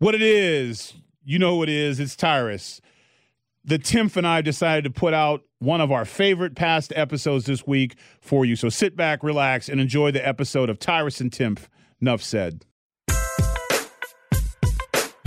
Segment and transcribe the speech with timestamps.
[0.00, 2.00] What it is, you know what it is.
[2.00, 2.80] It's Tyrus.
[3.66, 7.66] The Timpf and I decided to put out one of our favorite past episodes this
[7.66, 8.56] week for you.
[8.56, 11.66] So sit back, relax, and enjoy the episode of Tyrus and Timpf.
[12.00, 12.64] Nuff said.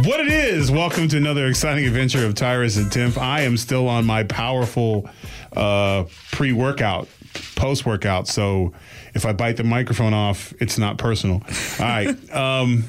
[0.05, 3.19] What it is, welcome to another exciting adventure of Tyrus and Timpf.
[3.19, 5.07] I am still on my powerful
[5.55, 7.07] uh, pre workout,
[7.55, 8.27] post workout.
[8.27, 8.73] So
[9.13, 11.43] if I bite the microphone off, it's not personal.
[11.79, 12.17] All right.
[12.33, 12.85] Um,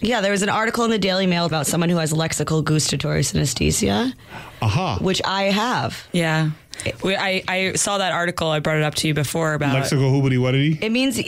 [0.00, 3.22] Yeah, there was an article in the Daily Mail about someone who has lexical gustatory
[3.22, 4.12] synesthesia,
[4.62, 4.98] aha.
[5.00, 6.06] which I have.
[6.12, 6.50] Yeah.
[7.02, 8.48] We, I, I saw that article.
[8.48, 9.74] I brought it up to you before about.
[9.82, 10.80] Lexical hoobity wuttity.
[10.80, 11.20] It means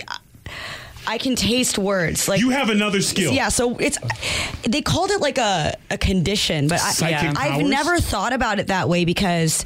[1.07, 2.29] I can taste words.
[2.29, 3.33] Like You have another skill.
[3.33, 3.99] Yeah, so it's
[4.63, 7.69] they called it like a, a condition, but I, Psychic I've powers?
[7.69, 9.65] never thought about it that way because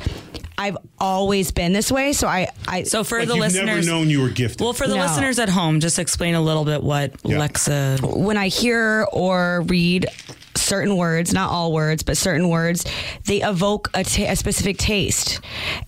[0.57, 2.13] I've always been this way.
[2.13, 4.61] So I, I So for Like the you've listeners, never known you were gifted.
[4.61, 5.03] well, for the No.
[5.03, 7.39] listeners at home, just explain a little bit what Yeah.
[7.39, 8.01] Lexa.
[8.17, 10.07] when I hear or read
[10.65, 12.85] certain words, not all words, but certain words,
[13.25, 15.41] they evoke a, specific taste.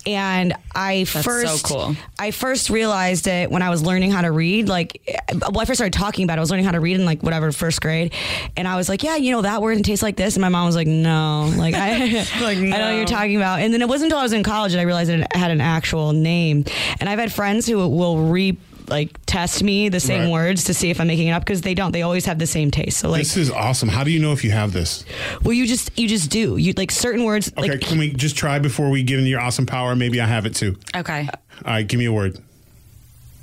[0.06, 1.96] And I so first, cool.
[2.19, 4.69] I first realized it when I was learning how to read.
[4.69, 6.38] Like, eh, well, I first started talking about it.
[6.38, 8.12] I was learning how to read in like whatever first grade,
[8.56, 10.36] and I was like, yeah, you know that word and tastes like this.
[10.36, 13.60] And my mom was like, no, like I, Like, I know what you're talking about.
[13.60, 15.60] And then it wasn't until I was in college that I realized it had an
[15.60, 16.64] actual name.
[17.00, 18.56] And I've had friends who will re
[18.88, 20.30] like test me the same Right.
[20.30, 21.92] words to see if I'm making it up because they don't.
[21.92, 22.98] They always have the same taste.
[22.98, 23.88] So like, this is awesome.
[23.88, 25.04] How do you know if you have this?
[25.42, 26.56] well, you just you just do.
[26.56, 27.52] You like certain words.
[27.56, 29.94] Okay, Like can we just try before we get into your awesome power?
[29.96, 30.76] Maybe I have it too.
[30.94, 31.28] Okay.
[31.64, 32.38] All right, give me a word.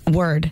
[0.09, 0.51] word.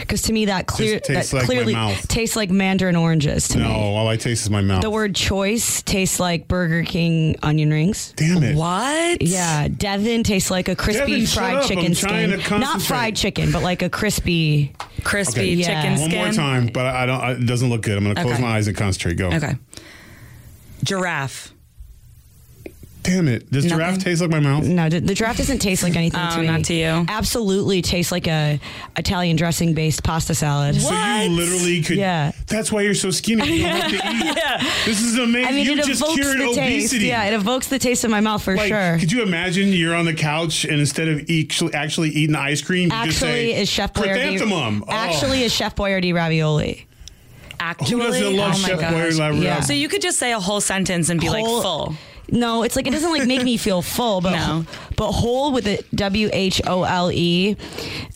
[0.00, 2.08] Because to me that clear Just tastes that like my clearly mouth.
[2.08, 3.74] tastes like mandarin oranges to No, me.
[3.74, 4.82] all I taste is my mouth.
[4.82, 8.12] The word choice tastes like Burger King onion rings.
[8.16, 8.56] Damn it.
[8.56, 9.22] What?
[9.22, 11.64] Yeah, Devon tastes like a crispy Devin, shut fried up.
[11.66, 12.30] chicken I'm trying skin.
[12.30, 12.58] to concentrate.
[12.60, 14.72] Not fried chicken, but like a crispy.
[15.02, 15.54] Crispy Okay.
[15.54, 15.66] Yeah.
[15.82, 16.24] chicken One skin.
[16.24, 17.20] more time, but I don't.
[17.20, 17.96] I, it doesn't look good.
[17.96, 18.42] I'm going to close Okay.
[18.42, 19.14] my eyes and concentrate.
[19.16, 19.28] Go.
[19.32, 19.56] Okay.
[20.84, 21.52] Giraffe.
[23.02, 23.50] Damn it.
[23.50, 24.64] Does giraffe taste like my mouth?
[24.64, 26.46] No, the, the giraffe doesn't taste like anything Oh, to me.
[26.46, 27.06] not to you.
[27.08, 28.60] Absolutely tastes like a
[28.96, 30.74] Italian dressing based pasta salad.
[30.80, 31.96] So you literally could.
[31.96, 32.32] Yeah.
[32.46, 33.56] That's why you're so skinny.
[33.58, 33.96] You don't have to
[34.66, 34.84] eat.
[34.84, 35.48] This is amazing.
[35.48, 36.92] I mean, you it just evokes cured the taste.
[36.92, 38.98] Yeah, it evokes the taste in my mouth for Like, sure.
[38.98, 42.90] could you imagine you're on the couch and instead of actually, actually eating ice cream,
[42.92, 44.84] you just say, Actually, is Chef Boyardee chrysanthemum.
[44.86, 44.92] Oh.
[44.92, 46.86] actually is Chef Boyardee ravioli?
[47.58, 47.90] Actually.
[47.90, 48.92] Who doesn't love oh my Chef gosh.
[48.92, 49.42] Boyardee?
[49.42, 49.60] Yeah.
[49.60, 51.94] So you could just say a whole sentence and be Whole- like full.
[52.32, 54.64] No, it's like it doesn't like make me feel full, but No.
[54.96, 57.56] but whole with a W H O L E.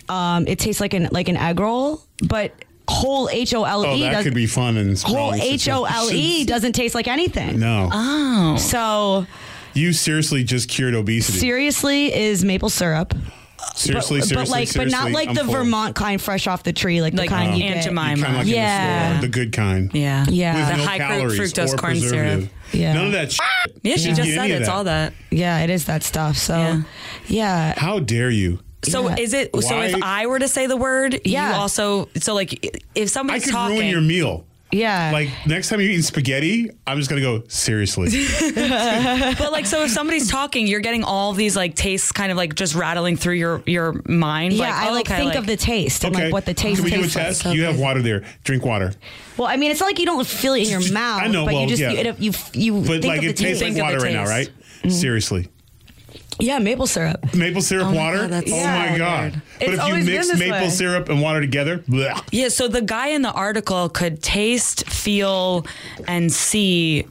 [0.09, 2.53] Um, it tastes like an like an egg roll, but
[2.89, 5.85] whole H O L Oh, E that does could be fun and whole H O
[5.85, 7.59] L E doesn't taste like anything.
[7.59, 8.57] No, Oh.
[8.59, 9.27] So
[9.73, 11.39] you seriously just cured obesity.
[11.39, 13.13] seriously, is maple syrup,
[13.75, 15.55] seriously, but, seriously, but like but not like I'm the full.
[15.55, 17.85] Vermont kind, fresh off the tree, like, Like the kind you Aunt get.
[17.85, 18.23] Jemima.
[18.23, 19.07] Kind of like Yeah.
[19.07, 19.91] in the store, the good kind.
[19.93, 20.27] Yeah.
[20.29, 20.55] Yeah.
[20.59, 22.45] With The no high fruit- calories fructose or corn syrup.
[22.75, 22.81] Preservative.
[22.81, 22.93] Yeah.
[22.95, 23.33] None of that.
[23.33, 23.77] Shit.
[23.83, 24.73] Yeah, she You just said it's that.
[24.75, 25.12] all that.
[25.31, 26.37] Yeah, it is that stuff.
[26.37, 26.83] So Yeah.
[27.29, 28.61] yeah, How dare you?
[28.85, 29.17] So Yeah.
[29.19, 29.51] is it?
[29.62, 31.51] So Why- if I were to say the word, Yeah.
[31.51, 32.09] you also.
[32.19, 32.53] So like,
[32.95, 34.45] if I somebody's could talking, ruin your meal.
[34.75, 35.11] Yeah.
[35.12, 38.09] Like next time you're eating spaghetti, I'm just gonna go seriously.
[38.55, 42.55] but like, so if somebody's talking, you're getting all these like tastes, kind of like
[42.55, 44.53] just rattling through your your mind.
[44.53, 46.45] yeah, like, I oh, like okay, think like- of the taste and okay, like what
[46.47, 47.57] the taste Can we do a tastes like.
[47.57, 48.25] you have water there.
[48.45, 48.93] Drink water.
[49.37, 51.23] Well, I mean, it's not like you don't feel it in your mouth.
[51.23, 51.91] I know, but well, you just yeah.
[52.19, 53.63] you, you you But think like of the it tastes taste.
[53.63, 54.51] like Think of the water right now, taste.
[54.51, 54.59] right?
[54.81, 54.89] Mm-hmm.
[54.91, 55.49] Seriously.
[56.41, 57.34] Yeah, maple syrup.
[57.34, 58.19] Maple syrup Oh my water?
[58.19, 59.21] God, that's oh so my god.
[59.33, 59.43] weird.
[59.59, 60.69] But It's if you mix maple way.
[60.69, 62.21] syrup and water together, bleh.
[62.33, 65.67] Yeah, so the guy in the article could taste, feel,
[66.09, 67.07] and see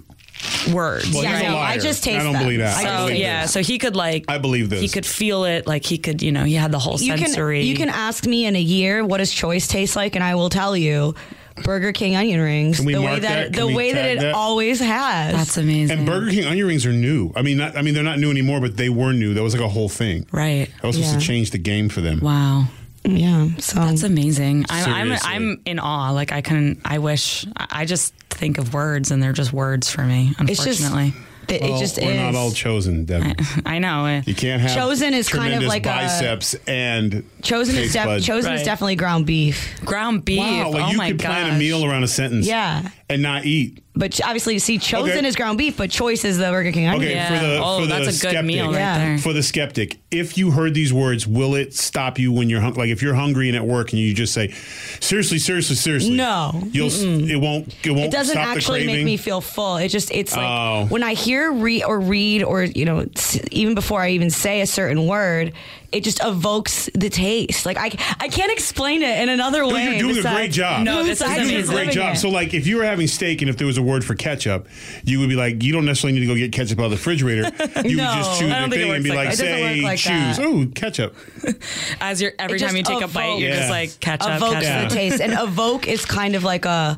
[0.74, 1.12] words.
[1.14, 1.64] Well, Yeah, he's a no, liar.
[1.74, 2.44] I just taste I don't them.
[2.44, 2.78] believe that.
[2.78, 3.52] I I So believe yeah, this.
[3.54, 4.82] so he could like I believe this.
[4.82, 7.60] he could feel it, like he could, you know, he had the whole You sensory.
[7.62, 10.36] can you can ask me in a year what does choice taste like, and I
[10.36, 11.16] will tell you.
[11.64, 13.40] Burger King onion rings, Can we the way that, that?
[13.48, 14.34] it- Can the way that it that?
[14.36, 15.34] always has.
[15.34, 15.98] That's amazing.
[16.00, 17.32] And Burger King onion rings are new.
[17.36, 19.34] I mean, not, I mean they're not new anymore, but they were new.
[19.34, 20.26] That was like a whole thing.
[20.32, 20.70] right.
[20.82, 22.20] That was supposed to change the game for them.
[22.22, 22.66] Wow.
[23.04, 23.50] yeah.
[23.60, 24.66] So That's amazing.
[24.70, 26.12] I'm, I'm I'm in awe.
[26.12, 29.90] Like I can I wish I I just think of words and they're just words
[29.92, 30.34] for me.
[30.40, 31.14] It's just- Unfortunately.
[31.50, 32.18] It, Well, it just we're is.
[32.18, 33.36] not all chosen, Debbie.
[33.66, 34.06] I know.
[34.06, 34.22] eh.
[34.26, 38.06] You can't have Chosen is kind of tremendous like a- biceps and chosen is def-
[38.06, 38.26] buds.
[38.26, 39.80] chosen is definitely ground beef.
[39.84, 40.40] Ground beef.
[40.40, 42.48] Wow, like oh you my could plan a meal around a sentence.
[42.48, 42.90] Yeah.
[43.10, 43.83] and not eat.
[43.96, 45.28] But obviously, see, chosen Okay.
[45.28, 47.04] is ground beef, but choice is the Burger King onion.
[47.04, 47.28] Okay, Yeah.
[47.40, 48.98] for the oh, for the that's a good skeptic, meal right Yeah.
[48.98, 49.18] there.
[49.20, 52.74] For the skeptic, if you heard these words, will it stop you when you're hung-
[52.74, 54.52] like if you're hungry and at work and you just say,
[55.00, 56.16] seriously, seriously, seriously?
[56.16, 56.64] No.
[56.72, 59.78] you'll s it won't it won't It doesn't stop the actually make me feel full.
[59.78, 60.86] It just it's like Oh.
[60.90, 64.62] when I hear read or read or you know s- even before I even say
[64.62, 65.54] a certain word,
[65.94, 67.66] it just evokes the taste.
[67.66, 69.84] Like I I can't explain it in another No, way.
[69.98, 70.84] you're doing a great job.
[70.84, 72.16] No, this is You're doing a great job.
[72.16, 72.20] it.
[72.20, 74.68] So, like, if you were having steak and if there was a word for ketchup,
[75.06, 76.98] you would be like, you don't necessarily need to go get ketchup out of the
[76.98, 77.44] refrigerator.
[77.84, 79.44] You No, would just choose I the thing and be like like, that.
[79.46, 80.38] It doesn't say, like choose.
[80.38, 80.46] that.
[80.46, 81.16] Oh, ketchup.
[82.02, 84.62] As you're every time you just take a bite, you're evokes- just like ketchup, evokes
[84.62, 84.90] ketchup.
[84.90, 86.98] the taste, and evoke is kind of like a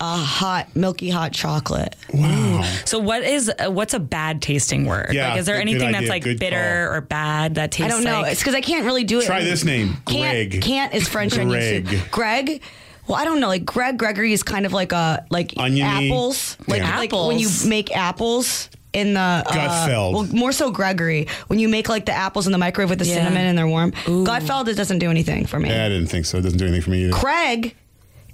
[0.00, 1.94] a hot milky hot chocolate.
[2.12, 2.62] Wow.
[2.84, 5.10] So what is uh, what's a bad tasting word?
[5.12, 6.96] Yeah, like, is there anything good that's like Good bitter call.
[6.96, 7.92] or bad that tastes?
[7.92, 8.22] I don't know.
[8.34, 9.26] Like, It's because I can't really do it.
[9.26, 10.62] Try this name, Can't, Greg.
[10.62, 11.88] Can't is French onion Greg.
[11.88, 12.10] soup.
[12.10, 12.62] Greg.
[13.06, 13.48] Well, I don't know.
[13.48, 16.08] Like Greg Gregory is kind of like a like Oniony.
[16.10, 16.56] apples.
[16.66, 16.98] Like Yeah.
[16.98, 20.12] like when you make apples in the uh, Gutfeld.
[20.14, 21.26] well, more so Gregory.
[21.48, 23.16] When you make like the apples in the microwave with the Yeah.
[23.16, 23.92] cinnamon and they're warm.
[23.92, 25.68] Gutfeld it doesn't do anything for me.
[25.68, 26.38] Yeah, I didn't think so.
[26.38, 27.12] It doesn't do anything for me either.
[27.12, 27.74] Craig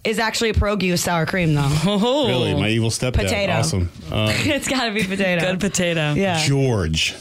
[0.05, 1.69] is actually a pierogi with sour cream though.
[1.87, 3.15] oh, Really, my evil stepdad.
[3.15, 3.53] Potato.
[3.55, 3.91] Awesome.
[4.11, 5.41] Uh, it's got to be potato.
[5.51, 6.13] good potato.
[6.15, 6.39] Yeah.
[6.47, 7.15] George.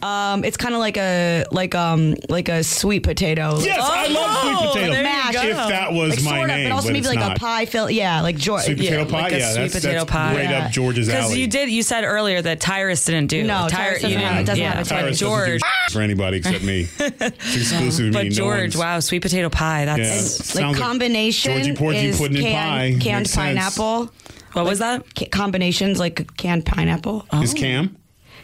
[0.00, 3.58] Um, it's kind of like a like um like a sweet potato.
[3.58, 4.92] Yes, I love sweet Oh, potato.
[4.92, 5.34] there Mash.
[5.34, 7.36] If that was like my sort name, of, but also maybe it's like not.
[7.36, 7.90] a pie fill.
[7.90, 8.62] Yeah, like George.
[8.62, 9.20] Sweet potato pie.
[9.22, 10.34] like a yeah, sweet that's, potato that's pie.
[10.36, 10.66] right Yeah.
[10.66, 11.18] up George's alley.
[11.22, 13.42] Because you did, you said earlier that Tyrus didn't do.
[13.44, 14.72] No, Tyra- Tyrus doesn't you have- didn't- doesn't yeah.
[14.76, 15.60] have a Tyrus George.
[15.62, 16.86] do for anybody except me.
[17.00, 18.28] It's exclusive to but me.
[18.28, 19.84] No George, one's- wow, sweet potato pie.
[19.84, 20.10] That's Yeah.
[20.14, 23.04] like Sounds like combination Georgie Porgy is pudding and canned, pie.
[23.04, 24.10] canned pineapple.
[24.52, 25.02] what was that?
[25.32, 27.26] Combinations like canned pineapple.
[27.34, 27.96] Is Cam?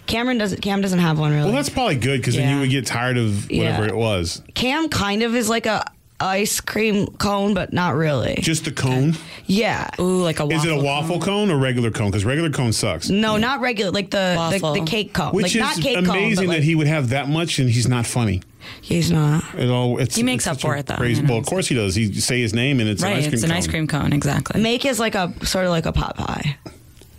[0.07, 0.61] Cameron doesn't.
[0.61, 1.45] Cam doesn't have one really.
[1.45, 2.55] Well, that's probably good because then Yeah.
[2.57, 3.89] you would get tired of whatever Yeah.
[3.89, 4.43] it was.
[4.55, 5.85] Cam kind of is like a
[6.21, 8.39] ice cream cone, but not really.
[8.41, 9.17] Just the cone.
[9.47, 9.89] yeah.
[9.99, 10.59] Ooh, like a waffle.
[10.59, 12.11] Is it a waffle cone or regular cone?
[12.11, 13.09] Because regular cone sucks.
[13.11, 13.91] No, not regular.
[13.91, 14.73] Like the the, Waffle.
[14.75, 15.33] the cake cone.
[15.33, 16.05] Which like not is cake cone.
[16.11, 18.43] amazing but like, that he would have that much and he's not funny.
[18.81, 19.43] he's not.
[19.59, 21.21] It all it's, He makes it's up such for a it, though, Crazy.
[21.21, 21.35] you know.
[21.35, 21.95] Well, of course he does.
[21.95, 23.57] He say his name and it's Right, an ice cream it's an cone.
[23.59, 24.61] ice cream cone, exactly.
[24.63, 26.57] Make is like a sort of like a pot pie.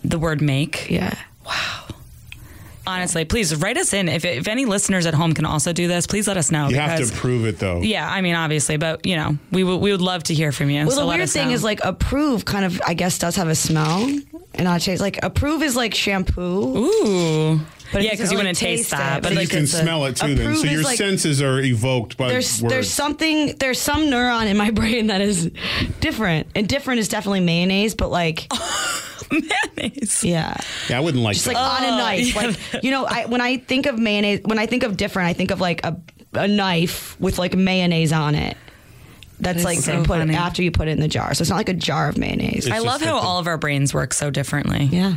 [0.04, 0.88] the word make.
[0.90, 1.14] Yeah.
[2.86, 4.08] Honestly, please write us in.
[4.08, 6.68] If, if any listeners at home can also do this, please let us know.
[6.68, 7.80] You have to prove it though.
[7.80, 10.70] Yeah, I mean, obviously, but you know, we would we would love to hear from
[10.70, 10.82] you.
[10.86, 11.54] Well, so the let weird us thing know.
[11.54, 14.02] is like approve kind of I guess does have a smell
[14.54, 15.00] and not taste.
[15.00, 16.40] Like approve is like shampoo.
[16.40, 17.60] ooh,
[17.92, 19.18] But yeah, because you really wouldn't taste taste that.
[19.18, 20.34] it, But but you can it's a- smell it too.
[20.34, 22.72] Then, so your like- senses are evoked by There's words.
[22.72, 25.50] there's something there's some neuron in my brain that is
[26.00, 28.46] different and different is definitely mayonnaise, but like
[29.76, 30.24] mayonnaise.
[30.24, 30.56] yeah,
[30.88, 31.54] yeah, I wouldn't like just that.
[31.54, 32.34] like on a knife.
[32.34, 32.42] yeah.
[32.42, 35.32] Like you know, I when I think of mayonnaise, when I think of different, I
[35.32, 36.00] think of like a
[36.34, 38.56] a knife with like mayonnaise on it.
[39.38, 40.34] That's is like so put funny.
[40.34, 41.34] after you put it in the jar.
[41.34, 42.66] So it's not like a jar of mayonnaise.
[42.66, 44.84] It's I love how all of our brains work so differently.
[44.84, 45.16] yeah.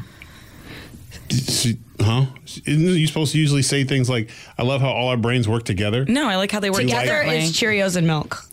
[2.02, 2.26] huh?
[2.66, 5.64] Isn't you supposed to usually say things like, "I love how all our brains work
[5.64, 6.06] together"?
[6.06, 7.46] No, I like how they work Together Together differently.
[7.46, 8.44] is Cheerios and milk.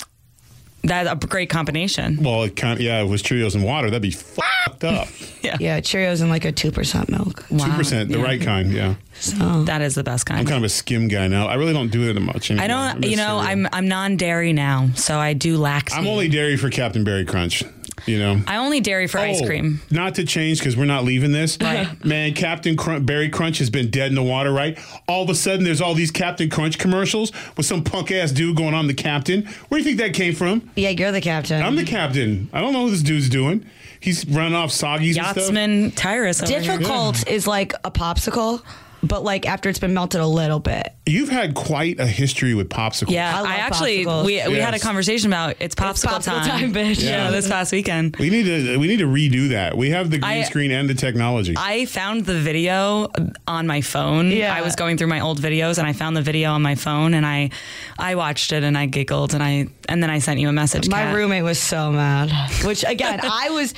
[0.87, 2.23] That's a great combination.
[2.23, 5.09] Well, it kind of, yeah, if it was Cheerios and water, that'd be fucked up.
[5.61, 7.47] Yeah, Cheerios and like a two percent milk.
[7.49, 8.25] Two percent, the yeah.
[8.25, 8.73] right kind.
[8.73, 10.41] Yeah, So That is the best kind.
[10.41, 11.47] I'm kind of a skim guy now.
[11.47, 12.63] I really don't do it much anymore.
[12.63, 13.67] I I'm don't, just you know, cereal.
[13.67, 15.97] I'm I'm non-dairy now, so I do lactate.
[15.99, 17.63] I'm only dairy for Captain Berry Crunch.
[18.05, 18.41] You know.
[18.47, 19.81] I only dairy for ice Oh, cream.
[19.91, 21.57] Not to change because we're not leaving this.
[21.67, 22.05] Right.
[22.05, 24.79] Man, Captain Crunch, Berry Crunch has been dead in the water, right?
[25.09, 28.57] All of a sudden, there's all these Captain Crunch commercials with some punk ass dude
[28.57, 29.47] going on the captain.
[29.69, 30.71] Where do you think that came from?
[30.77, 31.63] yeah, you're the captain.
[31.63, 32.49] I'm the captain.
[32.53, 33.65] I don't know what this dude's doing.
[33.99, 35.37] He's running off soggies and stuff.
[35.37, 36.43] Yachtsman Tyrus.
[36.43, 36.61] over here.
[36.61, 38.63] Difficult is like a popsicle,
[39.03, 40.93] but like after it's been melted a little bit.
[41.09, 43.11] You've had quite a history with popsicles.
[43.13, 44.25] Yeah, I I, actually popsicles.
[44.27, 47.01] we we had a conversation about it's popsicle, popsicle time, bitch.
[47.03, 47.31] Yeah, Yeah.
[47.31, 48.17] this past weekend.
[48.19, 49.77] We need to we need to redo that.
[49.77, 51.55] We have the green I- screen and the technology.
[51.57, 53.09] I found the video
[53.47, 54.31] on my phone.
[54.33, 54.53] Yeah.
[54.55, 57.15] I was going through my old videos and I found the video on my phone
[57.15, 57.51] and I
[57.99, 60.89] I watched it and I giggled and I and then I sent you a message.
[60.89, 61.15] My Kat.
[61.15, 62.33] roommate was so mad.
[62.65, 63.75] Which again, I was.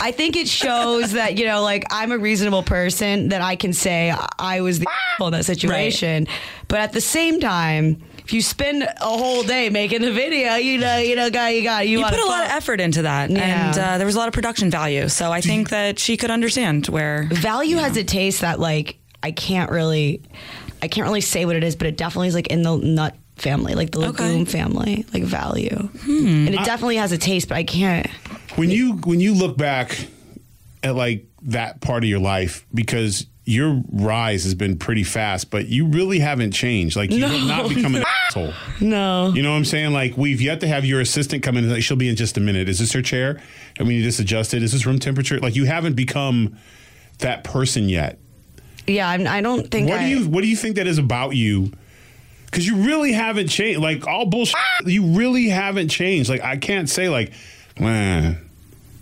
[0.00, 3.72] I think it shows that you know, like I'm a reasonable person that I can
[3.72, 4.86] say I was the
[5.20, 6.26] in that situation.
[6.68, 10.78] But at the same time, if you spend a whole day making the video, you
[10.78, 13.30] know, you know, guy, you got you, You put a lot of effort into that,
[13.30, 13.68] Yeah.
[13.70, 15.08] and uh, there was a lot of production value.
[15.08, 17.28] So I think that she could understand where.
[17.30, 20.22] value has a taste that like I can't really
[20.82, 23.14] I can't really say what it is, but it definitely is like in the nut
[23.36, 24.24] family, like the Okay.
[24.24, 25.88] legume family, like value.
[26.04, 26.46] Hmm.
[26.46, 28.06] And it definitely has a taste, but I can't
[28.56, 30.06] when you when you look back
[30.82, 35.66] at like that part of your life because your rise has been pretty fast, but
[35.66, 36.94] you really haven't changed.
[36.94, 38.52] Like you have not become an asshole.
[38.80, 39.32] No.
[39.34, 39.92] You know what I'm saying?
[39.92, 42.40] Like we've yet to have your assistant come in like she'll be in just a
[42.40, 42.68] minute.
[42.68, 43.40] Is this her chair?
[43.78, 44.62] And we need this adjusted.
[44.62, 45.40] Is this room temperature?
[45.40, 46.56] Like you haven't become
[47.18, 48.18] that person yet.
[48.86, 49.88] Yeah, I'm, I don't think.
[49.88, 51.72] What I, do you What do you think that is about you?
[52.52, 53.80] Because you really haven't changed.
[53.80, 54.54] Like all bullshit,
[54.84, 56.28] you really haven't changed.
[56.28, 57.32] Like I can't say like,
[57.80, 58.38] man.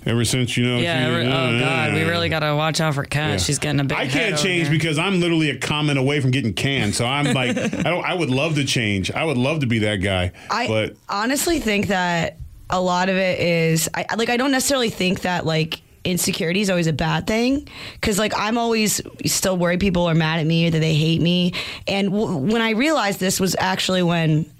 [0.07, 1.11] Ever since you know, Yeah.
[1.11, 3.33] you- re- oh uh, God, we really got to watch out for Kat.
[3.33, 3.37] Yeah.
[3.37, 3.99] She's getting a big.
[3.99, 4.78] I can't over change here.
[4.78, 6.95] because I'm literally a comment away from getting canned.
[6.95, 8.02] So I'm like, I don't.
[8.04, 9.11] I would love to change.
[9.11, 10.33] I would love to be that guy.
[10.49, 12.38] I but honestly think that
[12.71, 16.71] a lot of it is I like I don't necessarily think that like insecurity is
[16.71, 17.69] always a bad thing.
[17.95, 21.21] Because like I'm always still worried people are mad at me or that they hate
[21.21, 21.54] me.
[21.87, 24.50] And w- when I realized this was actually when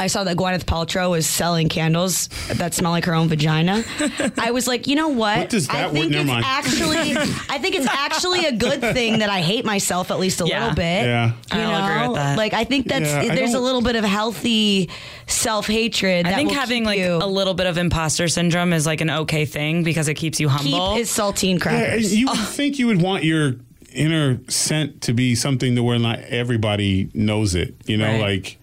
[0.00, 3.82] I saw that Gwyneth Paltrow was selling candles that smell like her own vagina.
[4.38, 5.38] I was like, you know what?
[5.38, 6.44] What does that I think never it's mind.
[6.46, 7.16] actually,
[7.48, 10.60] I think it's actually a good thing that I hate myself at least a Yeah.
[10.60, 11.04] little bit.
[11.04, 11.26] Yeah.
[11.52, 12.08] You I'll agree know?
[12.12, 12.38] with that.
[12.38, 14.88] Like I think that's Yeah, I there's a little bit of healthy
[15.26, 16.26] self hatred.
[16.26, 19.82] I think having like a little bit of imposter syndrome is like an okay thing
[19.82, 20.94] because it keeps you keep humble.
[20.94, 22.14] his saltine yeah, crackers.
[22.14, 23.56] you would think you would want your
[23.92, 27.74] inner scent to be something to where not everybody knows it.
[27.86, 28.20] You know, Right.
[28.20, 28.57] like.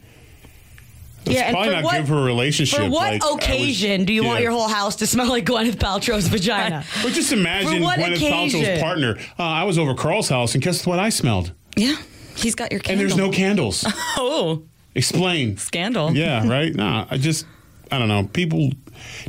[1.33, 2.79] Yeah, and probably for not what- good for a relationship.
[2.79, 5.75] For what like, was- occasion do you want your whole house to smell like Gwyneth
[5.75, 6.83] Paltrow's vagina?
[7.03, 8.79] Or just imagine Gwyneth Paltrow's occasion?
[8.81, 9.17] partner.
[9.39, 10.99] Uh, I was over Carl's house, and guess what?
[10.99, 11.95] I smelled, yeah,
[12.35, 12.91] he's got your candle.
[12.91, 13.85] and there's no candles.
[14.17, 14.63] oh
[14.93, 15.57] Explain.
[15.57, 16.15] scandal.
[16.15, 16.73] Yeah, right.
[16.73, 17.45] Nah, I just,
[17.91, 18.29] I don't know.
[18.31, 18.71] People,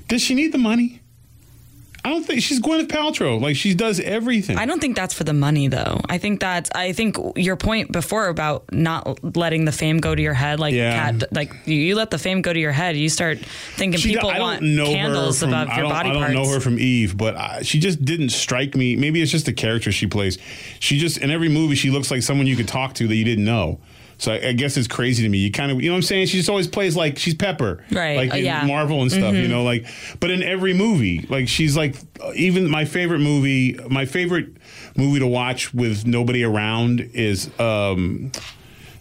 [0.06, 1.00] does she need the money?
[2.06, 3.40] I don't think she's Gwyneth Paltrow.
[3.40, 4.56] Like she does everything.
[4.58, 6.00] I don't think that's for the money though.
[6.08, 10.22] I think that's I think your point before about not letting the fame go to
[10.22, 11.10] your head, like Yeah.
[11.10, 13.38] Kat, like you, let the fame go to your head, you start
[13.74, 16.34] thinking She- people want candles from, above your body I don't parts.
[16.34, 18.94] know her from Eve, but I, she just didn't strike me.
[18.94, 20.38] Maybe it's just the character she plays.
[20.78, 23.24] She just in every movie she looks like someone you could talk to that you
[23.24, 23.80] didn't know.
[24.18, 25.38] So I, I guess it's crazy to me.
[25.38, 26.26] You kind of, you know what I'm saying?
[26.28, 28.16] She just always plays like she's Pepper, Right.
[28.16, 28.64] Like Uh, in yeah.
[28.66, 29.42] Marvel and stuff, Mm-hmm.
[29.42, 29.86] you know, like.
[30.20, 31.96] But in every movie, like she's like,
[32.34, 34.56] even my favorite movie, my favorite
[34.96, 38.32] movie to watch with nobody around is um,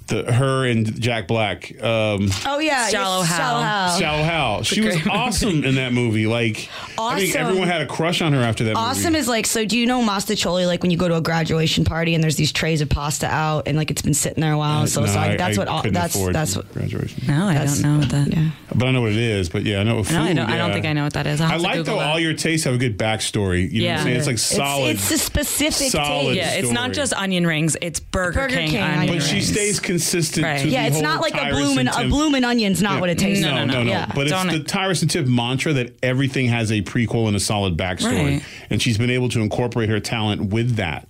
[0.07, 1.71] the her and Jack Black.
[1.83, 3.99] Um, oh yeah, Shallow yes, Hal.
[3.99, 4.63] Shallow Hal.
[4.63, 6.27] She was awesome in that movie.
[6.27, 6.69] Like,
[6.99, 9.17] I think everyone had a crush on her after that Awesome movie.
[9.19, 9.65] is like so.
[9.65, 10.67] Do you know mostaccioli?
[10.67, 13.67] Like when you go to a graduation party and there's these trays of pasta out
[13.67, 14.85] and like it's been sitting there a while.
[14.87, 16.71] so Uh, No, it's like I- that's I what all, couldn't that's that's what.
[16.73, 17.23] graduation.
[17.27, 18.27] No, I That's- don't know what that.
[18.35, 18.49] Yeah.
[18.75, 19.49] But I know what it is.
[19.49, 20.13] But yeah, I know food.
[20.15, 20.49] No, I don't.
[20.49, 21.39] I don't think I know what that is.
[21.41, 22.09] I'll I like Google though that.
[22.09, 23.71] all your tastes have a good backstory.
[23.71, 23.97] You know what Yeah.
[23.99, 24.17] I'm saying?
[24.17, 24.89] It's like solid.
[24.95, 26.37] It's, it's a specific solid taste.
[26.37, 27.77] Yeah, it's not just onion rings.
[27.81, 29.47] It's Burger, Burger King, King onion onion but she rings.
[29.51, 30.43] stays consistent.
[30.45, 30.61] Right.
[30.61, 32.81] To Yeah, the it's whole not like a Tyrus bloomin' and a Tim- bloomin' onion's
[32.81, 32.99] not Yeah.
[33.01, 33.67] what it tastes No, like.
[33.67, 33.89] No, no, no.
[33.89, 34.05] Yeah.
[34.13, 37.35] But Don't it's it- the Tyrus and Tip mantra that everything has a prequel and
[37.35, 38.43] a solid backstory, Right.
[38.69, 41.07] and she's been able to incorporate her talent with that.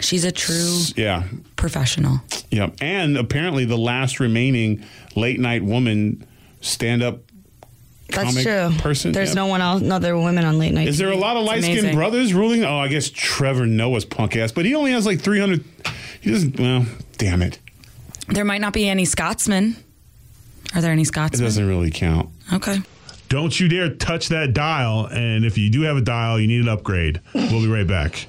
[0.00, 1.24] She's a true Yeah,
[1.56, 2.20] professional.
[2.50, 2.70] yeah.
[2.80, 4.84] And apparently, the last remaining
[5.16, 6.24] late night woman
[6.60, 7.20] stand up
[8.10, 8.72] That's true.
[8.78, 9.12] person.
[9.12, 9.34] There's Yeah.
[9.34, 10.86] no one else, no other women on late night.
[10.88, 12.64] Is there a lot of light skinned brothers ruling?
[12.64, 15.64] Oh, I guess Trevor Noah's punk ass, but he only has like 300.
[16.20, 16.58] He doesn't.
[16.60, 16.86] Well,
[17.18, 17.58] damn it.
[18.28, 19.76] There might not be any Scotsmen.
[20.74, 21.40] Are there any Scotsmen?
[21.40, 22.28] It doesn't really count.
[22.52, 22.78] Okay.
[23.28, 25.06] Don't you dare touch that dial.
[25.06, 27.20] And if you do have a dial, you need an upgrade.
[27.34, 28.28] We'll be right back.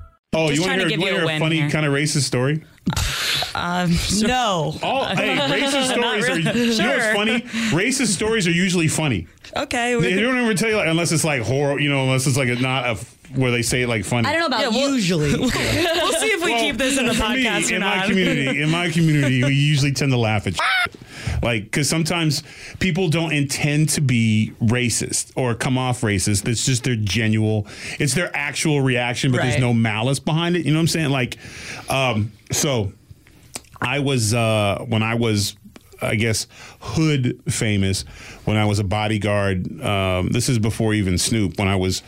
[0.33, 1.91] Oh, Just you want to to hear, give you wanna a a funny kind of
[1.91, 2.63] racist story?
[3.53, 4.73] Um, no.
[4.81, 6.35] Oh, hey, racist stories are.
[6.35, 6.69] really.
[6.71, 7.41] You know what's funny?
[7.75, 9.27] Racist stories are usually funny.
[9.57, 9.99] Okay.
[9.99, 11.81] They don't ever tell you like, unless it's like horror.
[11.81, 13.05] You know, unless it's like a, not a
[13.37, 14.25] where they say it like funny.
[14.25, 15.31] I don't know about Yeah, well- usually.
[15.37, 15.57] will see
[16.27, 18.69] if we Well, keep this in the for me, podcast or in my community, in
[18.69, 20.95] my community, we usually tend to laugh at shit.
[21.41, 22.43] like because sometimes
[22.79, 26.47] people don't intend to be racist or come off racist.
[26.47, 27.63] It's just their genuine,
[27.99, 30.65] it's their actual reaction, but there's no malice behind it.
[30.65, 31.09] You know what I'm saying?
[31.09, 31.37] Like,
[31.89, 32.93] um, so
[33.79, 35.55] I was uh, when I was.
[36.03, 36.47] I guess
[36.79, 38.01] hood famous
[38.45, 39.79] when I was a bodyguard.
[39.83, 41.59] Um, this is before even Snoop.
[41.59, 42.01] When I was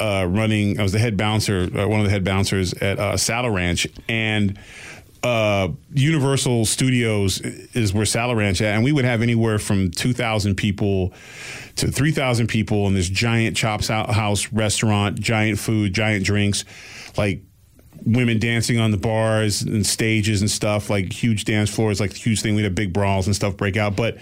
[0.00, 3.18] uh, running, I was the head bouncer, uh, one of the head bouncers at uh,
[3.18, 4.58] Saddle Ranch, and
[5.24, 10.12] uh, Universal Studios is where Saddle Ranch at, and we would have anywhere from two
[10.12, 11.14] thousand people
[11.76, 16.66] to three thousand people in this giant chops out house restaurant, giant food, giant drinks,
[17.16, 17.40] like
[18.04, 22.42] women dancing on the bars and stages and stuff, like huge dance floors, like huge
[22.42, 22.54] thing.
[22.54, 23.96] We'd have big brawls and stuff break out.
[23.96, 24.18] But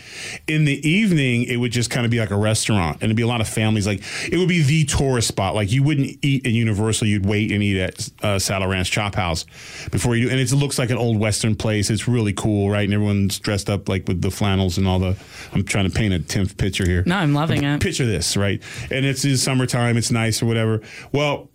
[0.46, 3.22] in the evening, it would just kind of be like a restaurant, and it'd be
[3.22, 3.86] a lot of families.
[3.86, 5.54] Like it would be the tourist spot.
[5.54, 9.14] Like you wouldn't eat at Universal, you'd wait and eat at uh, Saddle Ranch Chop
[9.14, 9.44] House
[9.90, 10.26] before you.
[10.26, 10.30] do.
[10.30, 11.90] And it looks like an old Western place.
[11.90, 12.84] It's really cool, right?
[12.84, 15.16] And everyone's dressed up like with the flannels and all the.
[15.52, 17.02] I'm trying to paint a tenth picture here.
[17.06, 17.80] No, I'm loving it.
[17.80, 18.62] Picture this, right?
[18.90, 19.96] And it's in summertime.
[19.96, 20.80] It's nice or whatever.
[21.12, 21.48] Well.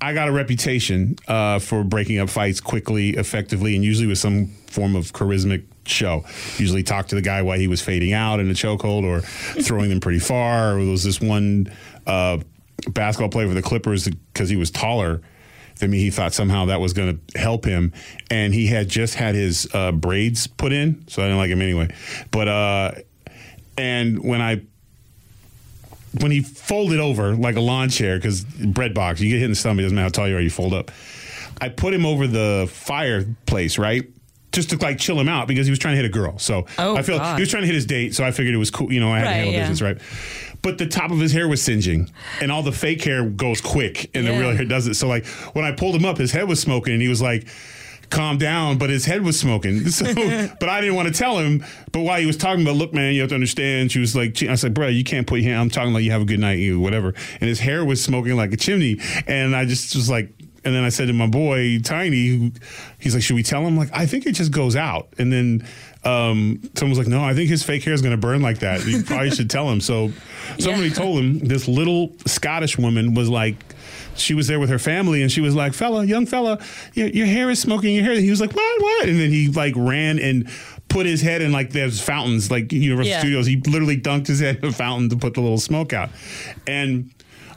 [0.00, 4.46] I got a reputation uh, for breaking up fights quickly, effectively, and usually with some
[4.66, 6.24] form of charismatic show.
[6.56, 9.20] Usually talk to the guy while he was fading out in a chokehold or
[9.62, 10.76] throwing them pretty far.
[10.76, 11.72] Or there was this one
[12.06, 12.38] uh,
[12.88, 15.22] basketball player for the Clippers because he was taller
[15.78, 15.98] than me.
[15.98, 17.92] He thought somehow that was going to help him,
[18.30, 21.62] and he had just had his uh, braids put in, so I didn't like him
[21.62, 21.94] anyway.
[22.30, 22.92] But uh,
[23.76, 24.62] and when I
[26.20, 29.50] when he folded over like a lawn chair because bread box, you get hit in
[29.50, 30.90] the stomach, doesn't matter how tall you are, you fold up.
[31.60, 34.08] I put him over the fireplace, right?
[34.52, 36.38] Just to like chill him out because he was trying to hit a girl.
[36.38, 37.36] So Oh, I feel God.
[37.36, 38.92] he was trying to hit his date, so I figured it was cool.
[38.92, 39.60] You know, I had to handle yeah.
[39.68, 39.98] business, right?
[40.62, 42.10] But the top of his hair was singeing,
[42.40, 44.94] and all the fake hair goes quick, and the real hair doesn't.
[44.94, 47.46] So like when I pulled him up, his head was smoking, and he was like.
[48.10, 49.84] Calm down, but his head was smoking.
[49.88, 50.04] So,
[50.60, 51.64] but I didn't want to tell him.
[51.92, 53.90] But while he was talking about, look, man, you have to understand.
[53.90, 55.60] She was like, I said, bro, you can't put your hand.
[55.60, 57.14] I'm talking like you have a good night, you whatever.
[57.40, 59.00] And his hair was smoking like a chimney.
[59.26, 60.32] And I just was like,
[60.64, 62.52] and then I said to my boy Tiny,
[62.98, 63.76] he's like, should we tell him?
[63.76, 65.08] Like, I think it just goes out.
[65.18, 65.66] And then
[66.04, 68.58] um, someone was like, no, I think his fake hair is going to burn like
[68.60, 68.84] that.
[68.84, 69.80] You probably should tell him.
[69.80, 70.12] So
[70.58, 71.38] somebody told him.
[71.38, 73.56] This little Scottish woman was like.
[74.20, 76.58] She was there with her family, and she was like, "Fella, young fella,
[76.94, 77.94] your, your hair is smoking.
[77.94, 78.82] Your hair." He was like, "What?
[78.82, 80.48] What?" And then he like ran and
[80.88, 83.20] put his head in like there's fountains, like Universal Yeah.
[83.20, 83.46] Studios.
[83.46, 86.10] He literally dunked his head in a fountain to put the little smoke out,
[86.66, 87.10] and.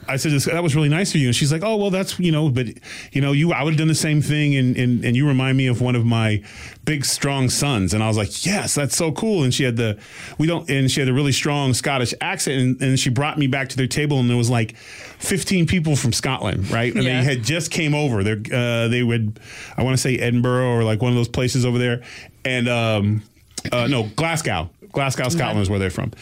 [0.08, 2.32] I said that was really nice of you, and she's like, "Oh well, that's you
[2.32, 2.66] know, but
[3.12, 5.56] you know, you I would have done the same thing, and, and and you remind
[5.56, 6.42] me of one of my
[6.84, 9.98] big strong sons." And I was like, "Yes, that's so cool." And she had the
[10.38, 13.46] we don't, and she had a really strong Scottish accent, and, and she brought me
[13.46, 16.92] back to their table, and there was like fifteen people from Scotland, right?
[16.94, 17.20] And Yeah.
[17.20, 18.24] they had just came over.
[18.24, 19.38] They uh, they would,
[19.76, 22.02] I want to say Edinburgh or like one of those places over there,
[22.44, 23.22] and um,
[23.70, 24.68] uh, no Glasgow.
[24.92, 26.12] Glasgow, Scotland is where they're from,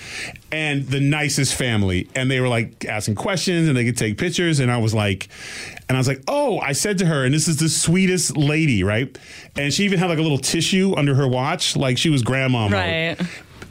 [0.52, 2.08] and the nicest family.
[2.14, 4.60] And they were like asking questions, and they could take pictures.
[4.60, 5.28] And I was like,
[5.88, 8.84] and I was like, oh, I said to her, and this is the sweetest lady,
[8.84, 9.16] right?
[9.56, 12.64] And she even had like a little tissue under her watch, like she was grandma
[12.68, 12.72] mode.
[12.72, 13.20] Right.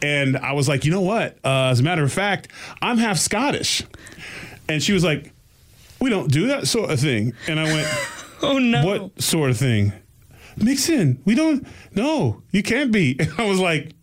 [0.01, 1.37] And I was like, you know what?
[1.43, 2.49] Uh, as a matter of fact,
[2.81, 3.83] I'm half Scottish.
[4.67, 5.33] And she was like,
[5.99, 7.33] we don't do that sort of thing.
[7.47, 7.87] And I went,
[8.41, 8.85] Oh no.
[8.85, 9.91] what sort of thing?
[10.55, 11.21] Mix in.
[11.25, 11.65] We don't.
[11.95, 13.17] No, you can't be.
[13.19, 13.93] And I was like,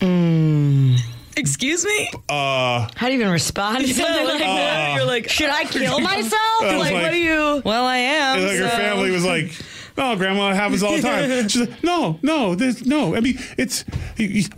[0.00, 0.98] Mm.
[1.36, 2.10] Excuse me?
[2.28, 4.94] Uh, How do you even respond to something like that?
[4.96, 6.32] You're like, Should I kill myself?
[6.62, 7.62] I was Like, like- what do you?
[7.64, 8.38] well, I am.
[8.38, 9.52] and like her so- family was like,
[9.96, 11.48] no, grandma, it happens all the time.
[11.48, 13.14] She's like, no, no, there's no.
[13.14, 13.84] I mean, it's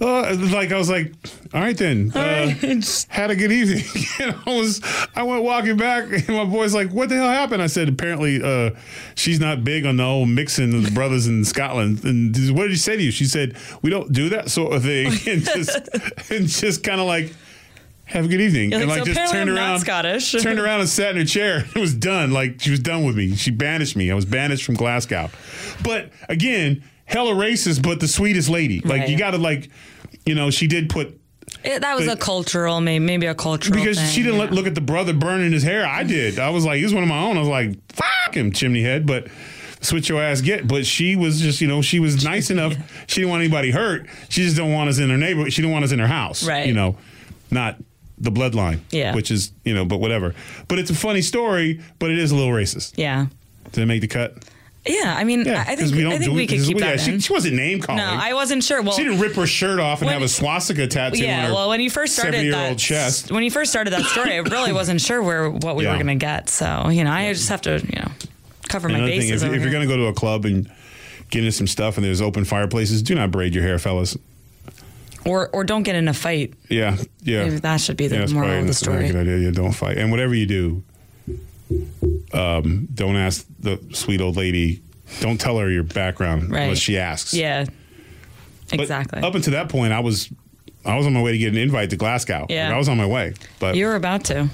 [0.01, 1.15] uh, like I was like,
[1.55, 2.13] all right then.
[2.15, 2.53] Uh,
[3.09, 3.85] had a good evening.
[4.21, 4.81] and I was,
[5.15, 7.63] I went walking back, and my boy's like, what the hell happened?
[7.63, 8.71] I said, apparently, uh,
[9.15, 12.05] she's not big on the old mixing of the brothers in Scotland.
[12.05, 13.11] And what did she say to you?
[13.11, 17.07] She said, we don't do that sort of thing, and just, and just kind of
[17.07, 17.33] like.
[18.09, 18.73] Have a good evening.
[18.73, 21.65] And like, "So just turned I'm around, Scottish." turned around and sat in her chair.
[21.77, 22.31] It was done.
[22.33, 23.35] Like she was done with me.
[23.37, 24.11] She banished me.
[24.11, 25.31] I was banished from Glasgow.
[25.83, 28.81] But again, hella racist, but the sweetest lady.
[28.81, 29.09] Like Right.
[29.11, 29.69] you got to like,
[30.25, 31.21] you know, she did put
[31.65, 34.45] It- that was a cultural, maybe, maybe a cultural because thing, she didn't yeah.
[34.45, 35.87] let, look at the brother burning his hair.
[35.87, 36.39] I did.
[36.39, 37.37] I was like, he's one of my own.
[37.37, 39.07] I was like, fuck him, chimney head.
[39.07, 39.29] But
[39.81, 40.67] switch your ass get.
[40.67, 42.75] But she was just, you know, she was nice enough.
[43.07, 44.07] She didn't want anybody hurt.
[44.31, 45.53] She just don't want us in her neighborhood.
[45.53, 46.43] She didn't want us in her house.
[46.47, 46.67] Right.
[46.67, 46.97] You know,
[47.51, 47.77] not
[48.21, 48.81] the bloodline.
[48.91, 49.15] Yeah.
[49.15, 50.35] Which is, you know, but whatever.
[50.69, 52.95] But it's a funny story, but it is a little racist.
[52.97, 53.27] Yeah.
[53.73, 54.35] Did it make the cut?
[54.87, 56.93] Yeah, I mean, Yeah, I I 'cause think I think we it- could keep yeah,
[56.97, 57.99] that she, she wasn't name calling.
[57.99, 58.81] no, I wasn't sure.
[58.81, 61.27] Well, she didn't rip her shirt off and when- have a swastika tattoo on her.
[61.27, 61.53] yeah.
[61.53, 63.31] Well, when you first started that, chest.
[63.31, 65.91] when you first started that story, I really wasn't sure where what we Yeah.
[65.91, 66.49] were going to get.
[66.49, 68.11] So you know, I just have to you know
[68.69, 69.43] cover my Another thing, bases.
[69.43, 70.71] if, over if you're going to go to a club and
[71.31, 74.17] get into some stuff and there's open fireplaces, do not braid your hair, fellas.
[75.29, 76.55] Or or don't get in a fight.
[76.69, 77.45] Yeah, yeah.
[77.45, 79.07] Maybe that should be the yeah, that's moral probably of the that's a story.
[79.09, 79.37] good idea.
[79.39, 79.99] Yeah, don't fight.
[79.99, 80.83] And whatever you do,
[82.33, 84.83] um, don't ask the sweet old lady.
[85.21, 86.63] Don't tell her your background Right.
[86.65, 87.33] unless she asks.
[87.33, 87.65] Yeah,
[88.71, 89.23] But exactly.
[89.23, 90.29] Up until that point, I was
[90.85, 92.47] I was on my way to get an invite to Glasgow.
[92.49, 92.67] Yeah.
[92.69, 93.35] Like, I was on my way.
[93.59, 94.49] But you were about to.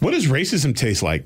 [0.00, 1.24] what does racism taste like?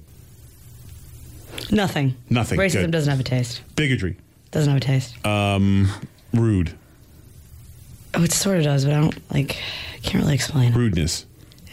[1.71, 2.17] Nothing.
[2.29, 2.59] Nothing.
[2.59, 2.91] Racism Good.
[2.91, 3.63] doesn't have a taste.
[3.77, 4.17] Bigotry,
[4.51, 5.25] Doesn't have a taste.
[5.27, 5.89] Um,
[6.33, 6.77] rude,
[8.17, 9.57] oh, it sort of does, but I don't like.
[9.95, 10.73] I can't really explain.
[10.75, 11.25] rudeness,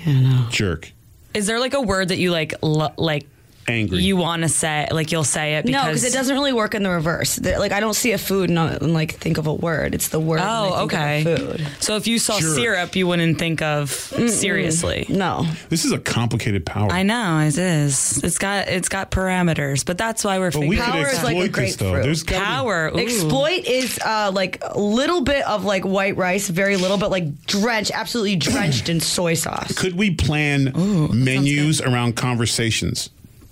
[0.06, 0.48] Yeah, no.
[0.50, 0.92] jerk,
[1.34, 3.28] Is there like a word that you like lo- like
[3.72, 4.00] angry.
[4.00, 6.76] you want to say like you'll say it because No, because it doesn't really work
[6.76, 7.38] in the reverse.
[7.38, 9.96] The- Like I don't see a food and, not- and like think of a word.
[9.96, 10.40] It's the word.
[10.40, 11.22] and I Oh, think okay.
[11.34, 11.68] a food.
[11.80, 12.56] So if you saw Sure.
[12.56, 15.06] syrup, you wouldn't think of seriously.
[15.10, 15.46] No.
[15.70, 16.92] this is a complicated power.
[16.92, 18.22] I know it is.
[18.24, 21.24] It's got it's got parameters, but that's why we're but we figuring could Power is
[21.24, 21.86] like a exploit this though.
[21.86, 22.04] grapefruit.
[22.04, 22.92] There's gotta be- power.
[23.00, 27.46] Exploit is uh, like a little bit of like white rice, very little, but like
[27.46, 29.78] drenched, absolutely drenched in soy sauce.
[29.78, 30.72] Could we plan
[31.14, 33.10] menus around conversations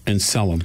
[0.10, 0.64] and sell them?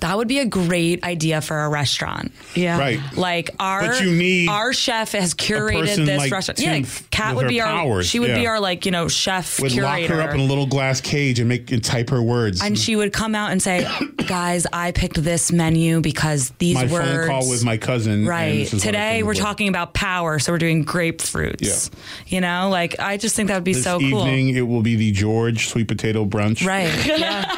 [0.00, 2.32] That would be a great idea for a restaurant.
[2.54, 2.78] Yeah.
[2.78, 3.00] Right.
[3.16, 6.58] Like our But you need our chef has curated this like restaurant.
[6.58, 9.08] Tim Yeah, f- Kat would be our powers, she would be our like, you know,
[9.08, 12.22] chef Would lock her up in a little glass cage and make and type her
[12.22, 12.62] words.
[12.62, 13.86] and she would come out and say,
[14.26, 18.12] "Guys, I picked this menu because these my words." phone call with my cousin.
[18.12, 18.58] and Right.
[18.60, 21.90] this is what I Today we're up talking about power, so we're doing grapefruits.
[21.92, 21.98] Yeah.
[22.26, 24.96] You know, like I just think that would be This so evening it will be
[24.96, 26.58] the George sweet potato brunch.
[26.60, 26.68] cool.
[26.68, 26.92] Right.
[27.16, 27.50] Yeah.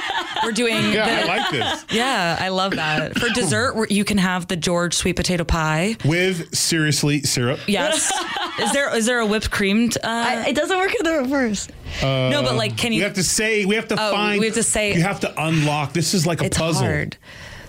[0.45, 1.85] we're doing Yeah, I like this.
[1.91, 3.19] Yeah, I love that.
[3.19, 5.97] For dessert, you can have the George sweet potato pie.
[6.05, 7.61] With seriously syrup.
[7.67, 8.11] Yes.
[8.61, 9.91] is there is there a whipped cream?
[10.03, 11.69] Uh, I, it doesn't work in the reverse.
[12.03, 12.99] no, but like, can you?
[13.01, 15.21] We have to say we have to Oh, find we have to say- you have
[15.21, 15.93] to unlock.
[15.93, 16.85] This is like a it's puzzle.
[16.87, 17.17] hard.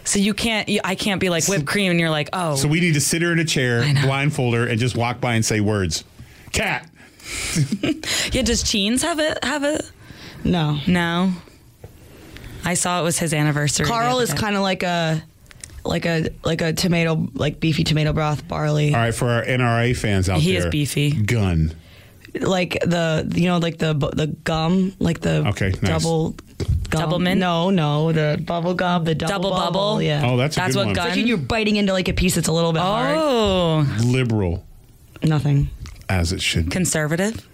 [0.05, 0.67] So you can't.
[0.69, 2.55] You, I can't be like whipped cream, and you're like, oh.
[2.55, 4.01] So we need to sit her in a chair, know.
[4.01, 6.03] blindfold her, and just walk by and say words.
[6.51, 6.89] Cat.
[8.31, 8.41] yeah.
[8.41, 9.43] Does Cheens have it?
[9.43, 9.91] Have it?
[10.43, 10.79] No.
[10.87, 11.31] No.
[12.65, 13.85] I saw it was his anniversary.
[13.85, 15.23] Carl is kind of like a
[15.85, 18.93] like a like a tomato like beefy tomato broth barley.
[18.93, 20.67] All right, for our NRA fans out He there.
[20.67, 21.11] is beefy.
[21.11, 21.73] Gun.
[22.39, 26.03] Like the you know like the the gum like the Okay, nice.
[26.03, 26.31] double
[26.89, 27.01] gum.
[27.01, 27.39] Double mint?
[27.39, 30.01] No, no, the bubble gum, the double, Double bubble?
[30.01, 30.21] Yeah.
[30.25, 30.95] Oh, that's a That's good what one.
[30.95, 33.17] gun- It's like you're biting into like a piece that's a little bit hard.
[33.17, 34.63] Oh, Liberal,
[35.23, 35.69] Nothing.
[36.07, 36.65] as it should.
[36.65, 36.71] be.
[36.71, 37.47] conservative.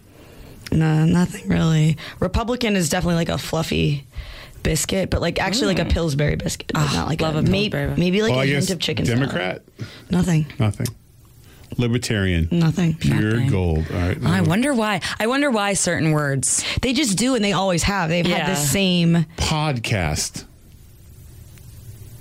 [0.74, 1.96] No, nothing really.
[2.20, 4.06] Republican is definitely like a fluffy
[4.66, 7.42] biscuit, but like actually like a Pillsbury biscuit, but Ah, not like love a, a
[7.44, 7.96] may- Pillsbury.
[7.98, 9.06] maybe like well, a I hint guess of chicken.
[9.06, 9.20] salad.
[9.22, 9.62] Democrat.
[10.10, 10.46] Nothing.
[10.60, 10.88] Nothing.
[11.78, 12.48] Libertarian.
[12.52, 12.96] Nothing.
[12.96, 13.50] Pure Nothing.
[13.50, 13.86] gold.
[13.92, 14.18] All right.
[14.26, 15.02] I wonder why.
[15.20, 16.64] I wonder why certain words.
[16.82, 18.10] They just do, and they always have.
[18.10, 18.46] They've Yeah.
[18.46, 20.46] had the same Podcast.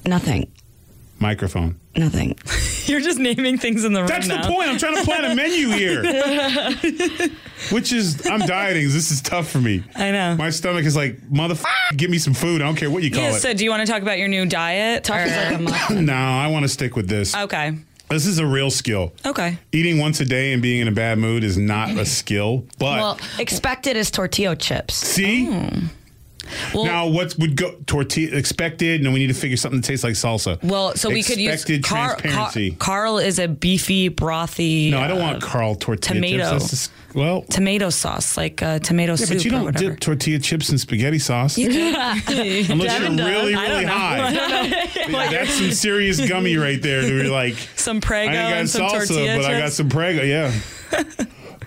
[0.06, 0.50] nothing.
[1.18, 1.76] Microphone.
[1.96, 2.36] Nothing.
[2.86, 4.68] You're just naming things in the room That's the point.
[4.68, 6.02] I'm trying to plan a menu here.
[7.72, 8.84] Which is, I'm dieting.
[8.88, 9.82] This is tough for me.
[9.94, 10.36] I know.
[10.36, 12.60] My stomach is like, motherfucker, give me some food.
[12.60, 13.40] I don't care what you call Yeah, it.
[13.40, 15.04] so do you want to talk about your new diet?
[15.04, 16.04] Tough is like a muffin.
[16.04, 17.34] no, I want to stick with this.
[17.34, 17.74] Okay.
[18.10, 19.12] This is a real skill.
[19.24, 19.56] Okay.
[19.72, 22.66] Eating once a day and being in a bad mood is not a skill.
[22.78, 24.94] But Well, Expected is tortilla chips.
[24.94, 25.84] see, mm.
[26.74, 29.02] Well, now what would go tortilla expected?
[29.02, 30.62] No, we need to figure something that tastes like salsa.
[30.62, 32.70] well, so we could use expected Car- Car- transparency.
[32.72, 34.90] Carl is a beefy, brothy.
[34.90, 36.52] no, I don't uh, want Carl tortilla tomato.
[36.52, 36.70] chips.
[36.70, 40.70] Just, well, tomato sauce, like uh, tomato yeah, soup but you don't dip tortilla chips
[40.70, 41.74] in spaghetti sauce unless
[42.68, 43.28] you're Devin does.
[43.28, 44.32] really, really high.
[45.10, 47.02] That's some serious gummy right there.
[47.02, 49.72] To be like, some Prego I ain't got and some salsa, tortilla but I got
[49.72, 50.22] some Prego.
[50.22, 50.52] Yeah.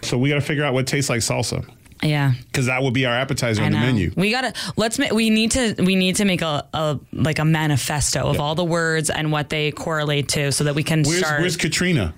[0.02, 1.66] so we got to figure out what tastes like salsa
[2.02, 2.34] yeah.
[2.48, 4.12] because that will be our appetizer I on the menu.
[4.16, 7.46] We gotta let's make we need to we need to make a, a like a
[7.46, 11.20] manifesto of all the words and what they correlate to so that we can Where's,
[11.20, 11.42] start.
[11.42, 12.14] where's Katrina?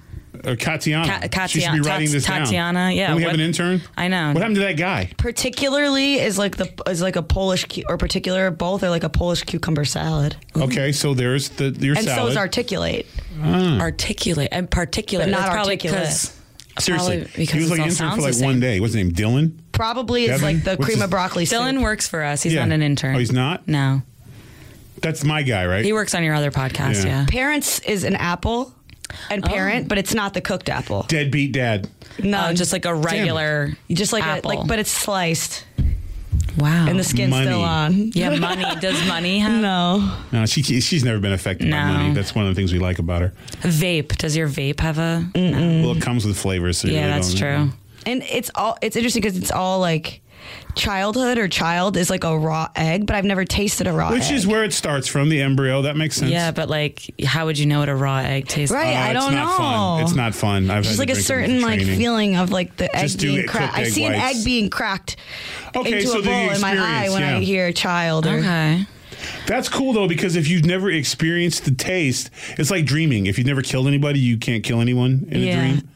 [0.46, 1.30] Or Katiana?
[1.30, 2.42] Ka- she should be Katiana- writing this down.
[2.46, 3.82] Tatiana, yeah, Don't we have what- an intern?
[3.98, 4.28] I know.
[4.32, 5.12] What happened to that guy?
[5.18, 9.10] Particularly is like the is like a Polish cu- or particular both are like a
[9.10, 10.62] Polish cucumber salad, mm-hmm.
[10.64, 13.06] Okay, so there's the your and so is articulate.
[13.42, 13.80] Ah.
[13.80, 15.20] articulate and particulate?
[15.20, 15.78] But not That's probably
[16.80, 18.80] Seriously, probably because he was it like all an intern for like one day.
[18.80, 19.12] What's his name?
[19.12, 19.54] Dylan.
[19.80, 20.44] Probably is Devin?
[20.44, 21.46] like the What's cream his- of broccoli.
[21.46, 21.82] Dylan soup.
[21.84, 22.44] works for us.
[22.44, 22.66] He's Yeah.
[22.66, 23.16] not an intern.
[23.16, 23.66] Oh, he's not.
[23.68, 24.02] No,
[25.02, 25.86] That's my guy, right?
[25.86, 27.06] he works on your other podcast.
[27.06, 27.22] Yeah.
[27.22, 27.26] Yeah.
[27.30, 28.74] Parents is an apple,
[29.32, 29.48] and oh.
[29.48, 31.06] parent, but it's not the cooked apple.
[31.08, 31.88] Deadbeat dad.
[32.22, 34.52] No, Oh, just like a regular, just like apple.
[34.52, 35.64] a like, but it's sliced
[36.58, 36.86] wow.
[36.88, 37.46] and the skin's Money.
[37.46, 38.12] still on.
[38.14, 38.66] yeah, money.
[38.82, 41.94] Does money have No, No, she she's never been affected by No.
[41.94, 42.14] money.
[42.14, 43.34] That's one of the things we like about her.
[43.62, 44.18] vape?
[44.18, 45.26] Does your vape have a?
[45.34, 46.78] Well, it comes with flavors.
[46.80, 47.72] So you Yeah, really that's don't- true.
[48.10, 50.22] And it's all it's interesting because it's all like
[50.76, 54.24] childhood or child is like a raw egg, but I've never tasted a raw Which
[54.24, 54.34] egg.
[54.34, 55.82] is where it starts from, the embryo.
[55.82, 56.32] That makes sense.
[56.32, 58.96] Yeah, but like, how would you know what a raw egg tastes Right, like?
[58.96, 59.98] I oh, don't not Fun.
[59.98, 60.04] know.
[60.04, 60.70] It's not fun.
[60.72, 63.48] I've Just had like a certain like feeling of like the egg Just being it
[63.48, 63.74] cracked.
[63.74, 65.18] cooked I egg see an egg being cracked
[65.76, 67.40] Okay, into so a the bowl in my eye experience, when I yeah.
[67.40, 68.26] hear child.
[68.26, 68.86] Or, Okay.
[69.48, 73.26] That's cool though because if you've never experienced the taste, it's like dreaming.
[73.28, 75.52] If you've never killed anybody, you can't kill anyone in Yeah.
[75.52, 75.90] a dream.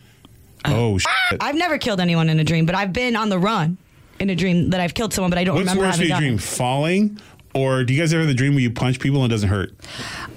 [0.65, 1.09] Oh shit!
[1.41, 3.77] I've never killed anyone in a dream, but I've been on the run
[4.19, 6.07] in a dream that I've killed someone, but I don't What's remember worse for having
[6.09, 6.37] your done dream?
[6.37, 7.19] Falling,
[7.53, 9.49] or do you guys ever have the dream where you punch people and it doesn't
[9.49, 9.73] hurt?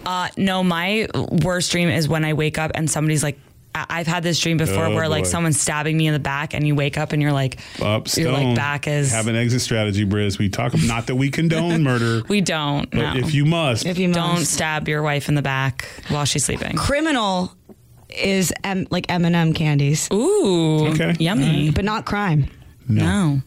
[0.05, 1.07] Uh, no, my
[1.43, 3.39] worst dream is when I wake up and somebody's like
[3.75, 5.29] I- I've had this dream before Oh, where like boy.
[5.29, 8.33] someone's stabbing me in the back, and you wake up and you're like, Up, your
[8.33, 8.33] stone.
[8.49, 9.13] like back is.
[9.13, 10.39] have an exit strategy, Briz.
[10.39, 12.91] We talk about not that we condone murder, we don't.
[12.91, 13.17] but no.
[13.17, 14.53] if you must, If you don't must.
[14.55, 16.75] stab your wife in the back while she's sleeping.
[16.77, 17.53] criminal
[18.17, 21.15] is M- like M&M candies, Ooh, Okay.
[21.19, 21.71] yummy.
[21.71, 22.47] but not crime.
[22.89, 23.41] No.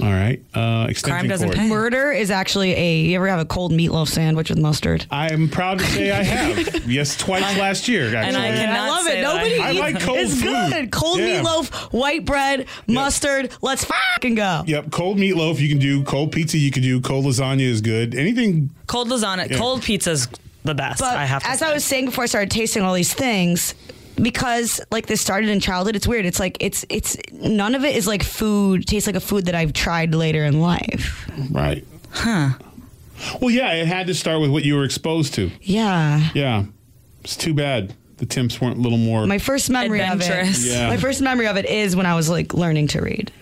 [0.00, 0.40] all right.
[0.54, 1.58] Uh, extension Crime doesn't cord.
[1.58, 1.68] pay.
[1.68, 2.96] Murder is actually a.
[3.00, 5.04] You ever have a cold meatloaf sandwich with mustard?
[5.10, 6.86] I'm proud to say I have.
[6.90, 8.06] yes, twice last year.
[8.16, 8.20] Actually.
[8.28, 9.22] And I cannot I love say it.
[9.22, 10.72] that Nobody I eats like cold It's food.
[10.72, 10.90] good.
[10.92, 11.42] Cold Yeah.
[11.42, 13.50] meatloaf, white bread, mustard.
[13.60, 14.62] Let's fucking go.
[14.66, 16.02] Yep, cold meatloaf you can do.
[16.04, 16.98] Cold pizza you can do.
[17.02, 18.14] Cold lasagna is good.
[18.14, 18.70] Anything.
[18.86, 19.58] Cold lasagna, Yeah.
[19.58, 20.26] cold pizza's
[20.64, 21.00] the best.
[21.00, 21.50] But I have to.
[21.50, 21.66] as say.
[21.66, 23.74] I was saying before I started tasting all these things,
[24.16, 26.26] because like this started in childhood, it's weird.
[26.26, 28.86] It's like it's it's none of it is like food.
[28.86, 31.28] Tastes like a food that I've tried later in life.
[31.50, 31.86] Right.
[32.10, 32.50] Huh.
[33.40, 35.50] Well, yeah, it had to start with what you were exposed to.
[35.60, 36.30] Yeah.
[36.34, 36.64] Yeah.
[37.22, 39.26] It's too bad the temps weren't a little more.
[39.26, 40.58] My first memory of it.
[40.60, 40.88] Yeah.
[40.88, 43.32] My first memory of it is when I was like learning to read.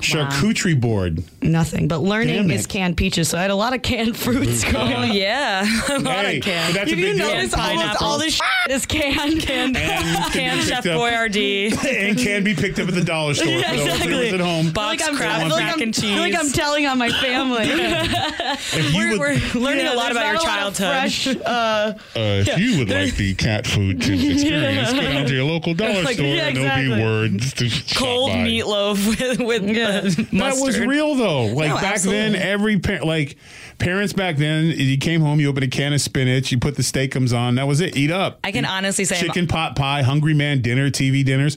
[0.00, 1.22] Charcuterie board.
[1.42, 2.68] Nothing, but learning Damn is it.
[2.68, 3.28] canned peaches.
[3.28, 4.92] So I had a lot of canned fruits going.
[4.92, 5.14] oh up.
[5.14, 6.74] yeah, a lot Hey, of canned.
[6.74, 7.26] that's a If you big deal.
[7.28, 8.02] notice, almost Pineapples.
[8.02, 9.40] all this shit is canned.
[9.42, 9.76] canned.
[9.76, 11.72] And can Canned Chef picked Boyardee.
[11.86, 13.48] and can be picked up at the dollar store.
[13.48, 14.28] Yeah, for those exactly.
[14.30, 14.70] at home.
[14.72, 17.10] Box I'm, crab I like mac I'm, and I feel like I'm telling on my
[17.10, 17.66] family.
[17.70, 21.12] You We're, would, we're learning Yeah, a lot about your not a lot of childhood.
[21.12, 25.34] fresh, uh, uh, if you would like the cat food to experience, go down to
[25.34, 28.36] your local dollar Like, store yeah, and there'll be words to Cold by.
[28.38, 29.89] meatloaf with, with Yeah.
[30.32, 31.46] That was real though.
[31.46, 32.32] Like No, back absolutely.
[32.32, 33.36] then, every par- like
[33.78, 36.82] parents back then, you came home, you opened a can of spinach, you put the
[36.82, 37.56] steak steakums on.
[37.56, 37.96] That was it.
[37.96, 38.38] Eat up.
[38.44, 41.56] I can honestly say I'm- chicken pot pie, hungry man dinner, TV dinners,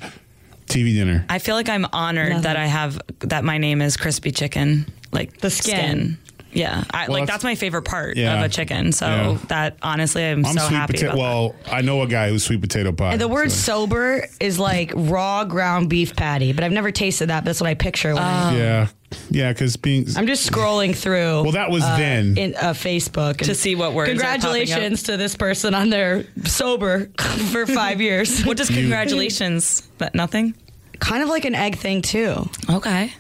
[0.67, 1.25] TV dinner.
[1.29, 2.43] I feel like I'm honored Nothing.
[2.43, 6.17] that I have that my name is crispy chicken, like The skin.
[6.53, 8.37] Yeah, I, Well, like that's- that's my favorite part Yeah.
[8.37, 8.91] of a chicken.
[8.91, 9.37] So Yeah.
[9.47, 10.93] that honestly, I'm, I'm so sweet happy.
[10.93, 11.13] potato.
[11.13, 13.13] about Well, I know a guy who's sweet potato pie.
[13.13, 17.27] and the word so- sober is like raw ground beef patty, but I've never tasted
[17.29, 17.39] that.
[17.43, 18.13] But that's what I picture.
[18.13, 18.87] When I, yeah,
[19.31, 21.43] yeah, because being I'm just scrolling through.
[21.43, 22.37] well, that was then.
[22.37, 24.19] in uh, Facebook To see what words are up.
[24.19, 27.09] Congratulations to this person on their sober
[27.51, 28.43] for five years.
[28.45, 29.81] What does congratulations?
[29.97, 30.53] But nothing.
[30.99, 32.47] kind of like an egg thing too.
[32.69, 33.11] Okay,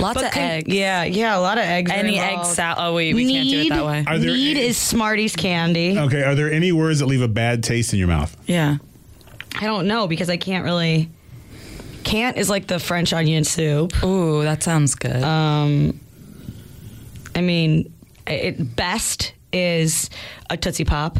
[0.00, 0.72] lots of con- eggs.
[0.74, 1.90] Yeah, yeah, a lot of eggs.
[1.92, 2.54] Any egg involved.
[2.54, 2.78] salad?
[2.80, 4.04] Oh wait, we can't do it that way.
[4.06, 5.98] Are there Need any- is Smarties candy.
[5.98, 8.36] okay, are there any words that leave a bad taste in your mouth?
[8.46, 8.78] Yeah.
[9.58, 11.08] I don't know because I can't really.
[12.04, 14.02] Can't is like the French onion soup.
[14.04, 15.22] Ooh, that sounds good.
[15.24, 15.98] Um,
[17.34, 17.92] I mean,
[18.28, 20.08] it best is
[20.48, 21.18] a Tootsie Pop.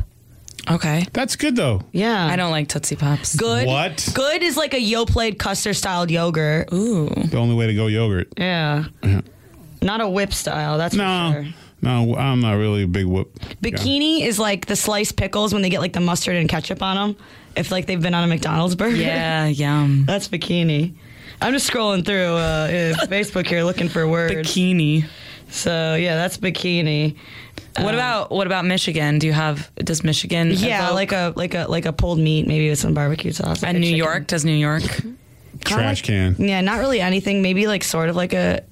[0.68, 1.07] Okay.
[1.12, 1.83] That's good though.
[1.92, 3.37] Yeah, I don't like Tootsie Pops.
[3.37, 3.66] Good.
[3.66, 4.09] What?
[4.14, 6.72] Good is like a Yoplait custard styled yogurt.
[6.72, 7.09] Ooh.
[7.09, 8.33] The only way to go yogurt.
[8.37, 8.85] Yeah.
[9.83, 10.79] Not a whip style.
[10.79, 11.52] That's No, for sure.
[11.83, 13.38] no, I'm not really a big whoop.
[13.38, 13.70] guy.
[13.70, 16.96] Bikini is like the sliced pickles when they get like the mustard and ketchup on
[17.14, 17.24] them.
[17.57, 18.96] If like they've been on a McDonald's burger.
[18.96, 20.05] Yeah, yum.
[20.07, 20.94] That's bikini.
[21.40, 24.35] I'm just scrolling through uh, uh, Facebook here looking for words.
[24.35, 25.05] Bikini.
[25.48, 27.16] So yeah, that's bikini.
[27.79, 29.19] What um, about what about Michigan?
[29.19, 30.51] Do you have does Michigan?
[30.53, 33.62] Yeah, evoke- like a like a like a pulled meat, maybe with some barbecue sauce.
[33.62, 33.99] like and New chicken.
[33.99, 34.83] York does New York?
[35.61, 36.37] Trash can.
[36.39, 37.43] Yeah, not really anything.
[37.43, 38.62] Maybe like sort of like a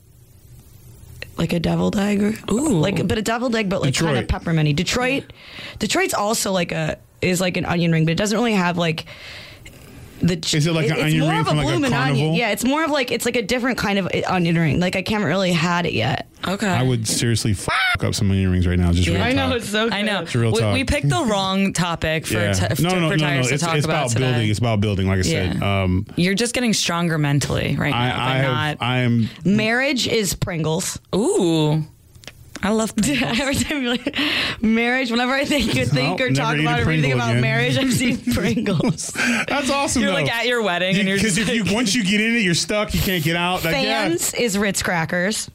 [1.36, 2.78] like a deviled egg or Ooh.
[2.78, 4.42] like but a deviled egg, but like kind of Detroit.
[4.44, 4.74] pepperminty.
[4.76, 5.32] Detroit,
[5.78, 9.06] Detroit's also like a is like an onion ring, but it doesn't really have like.
[10.26, 12.16] The, Is it like an onion ring from, like, a bloomin' onion.
[12.16, 12.34] carnival?
[12.34, 14.80] Yeah, it's more of like it's like a different kind of onion ring.
[14.80, 16.28] Like I haven't really had it yet.
[16.48, 16.66] Okay.
[16.66, 18.90] I would seriously fuck up some onion rings right now.
[18.92, 19.56] Just real I know talk.
[19.58, 19.90] it's so.
[19.90, 20.20] I know.
[20.24, 20.34] good.
[20.34, 20.72] real we, talk.
[20.74, 22.52] we picked the wrong topic for Yeah.
[22.54, 23.30] t- no, no, no, for no, no.
[23.32, 24.30] Tyrus to It's, it's about about today.
[24.30, 24.48] building.
[24.48, 25.06] It's about building.
[25.08, 25.82] Like I said, Yeah.
[25.82, 28.76] um, You're just getting stronger mentally right I, now, I but have, not.
[28.80, 29.28] I am.
[29.44, 30.98] Marriage is Pringles.
[31.14, 31.84] ooh,
[32.64, 32.96] I love.
[32.96, 33.40] Pringles.
[33.40, 34.16] Every time like
[34.62, 37.12] marriage, whenever I think you think Nope, or talk never eat a about or anything
[37.12, 37.40] about again.
[37.42, 39.08] marriage, I've seen Pringles.
[39.48, 40.02] That's awesome.
[40.02, 40.16] You're though.
[40.16, 42.40] like at your wedding and you're because just if you once you get in it,
[42.40, 42.94] you're stuck.
[42.94, 43.62] You can't get out.
[43.64, 44.08] Like, yeah.
[44.08, 45.50] Fans is Ritz crackers.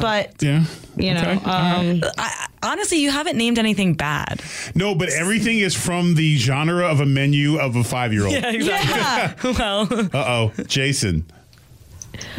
[0.00, 0.64] But Yeah.
[0.96, 1.30] you know, Okay.
[1.44, 1.88] All right.
[2.04, 4.40] um, I, honestly, you haven't named anything bad.
[4.76, 8.32] no, but everything is from the genre of a menu of a five year old.
[8.34, 9.34] yeah.
[9.42, 11.24] well, Uh oh, Jason.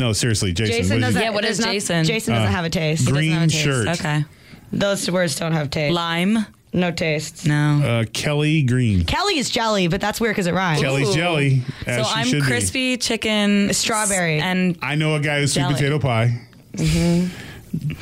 [0.02, 0.76] No, seriously, Jason.
[0.78, 1.22] Jason what is doesn't.
[1.22, 2.04] Yeah, what there's is Jason?
[2.06, 3.08] Jason doesn't Uh, have a taste.
[3.08, 3.64] Green have a taste.
[3.64, 3.88] shirt.
[3.88, 4.26] Okay.
[4.74, 5.94] Those words don't have taste.
[5.94, 6.46] Lime.
[6.74, 7.46] No taste.
[7.46, 7.82] No.
[7.84, 9.04] Uh, Kelly Green.
[9.06, 10.82] Kelly is jelly, but that's weird because it rhymes.
[10.82, 11.14] Kelly's Ooh.
[11.14, 11.64] jelly.
[11.86, 12.48] As so she I'm should be.
[12.48, 14.40] crispy chicken, Strawberry.
[14.40, 15.74] and I know a guy who's sweet Jelly.
[15.76, 16.40] potato pie.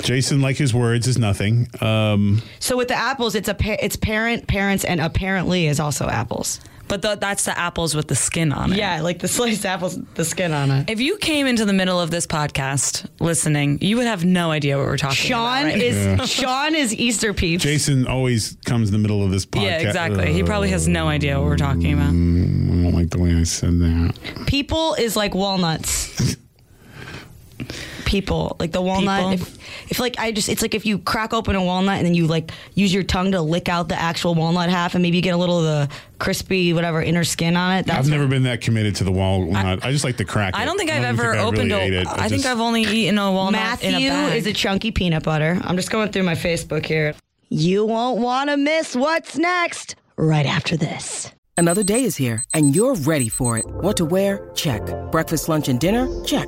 [0.03, 1.67] Jason, like his words, is nothing.
[1.81, 6.07] Um, So with the apples, it's a pa- it's parent, parents, and apparently is also
[6.07, 6.59] apples.
[6.89, 8.77] But the, that's the apples with the skin on it.
[8.77, 10.89] Yeah, like the sliced apples, the skin on it.
[10.89, 14.77] If you came into the middle of this podcast listening, you would have no idea
[14.77, 15.73] what we're talking Sean about.
[15.73, 15.81] right?
[15.81, 17.63] is Sean is Easter peeps.
[17.63, 19.61] Jason always comes in the middle of this podcast.
[19.61, 20.33] Yeah, exactly.
[20.33, 22.11] He probably has no idea what we're talking about.
[22.11, 24.45] Mm, I don't like the way I said that.
[24.47, 26.35] People is like walnuts.
[28.09, 29.35] People like the walnut.
[29.35, 32.15] If, if like I just, it's like if you crack open a walnut and then
[32.15, 35.21] you like use your tongue to lick out the actual walnut half, and maybe you
[35.21, 37.85] get a little of the crispy whatever inner skin on it.
[37.85, 39.85] That's I've never been that committed to the walnut.
[39.85, 40.59] I, just like to crack it.
[40.59, 42.01] I don't think I've ever I opened really a.
[42.01, 42.07] it.
[42.07, 44.37] I think just- I've only eaten a walnut Matthew in a bag.
[44.37, 45.61] is a chunky peanut butter.
[45.63, 47.13] I'm just going through my Facebook here.
[47.49, 51.31] You won't want to miss what's next right after this.
[51.57, 53.67] Another day is here, and you're ready for it.
[53.67, 54.49] What to wear?
[54.55, 54.81] Check.
[55.11, 56.07] Breakfast, lunch, and dinner?
[56.23, 56.47] Check.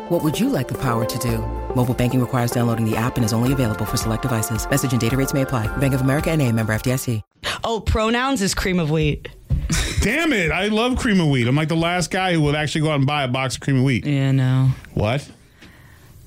[0.11, 1.37] What would you like the power to do?
[1.73, 4.69] Mobile banking requires downloading the app and is only available for select devices.
[4.69, 5.67] Message and data rates may apply.
[5.77, 7.21] Bank of America and a member FDIC.
[7.63, 9.29] Oh, pronouns is cream of wheat.
[10.01, 10.51] Damn it!
[10.51, 11.47] I love cream of wheat.
[11.47, 13.61] I'm like the last guy who would actually go out and buy a box of
[13.61, 14.05] cream of wheat.
[14.05, 15.25] yeah, no, What?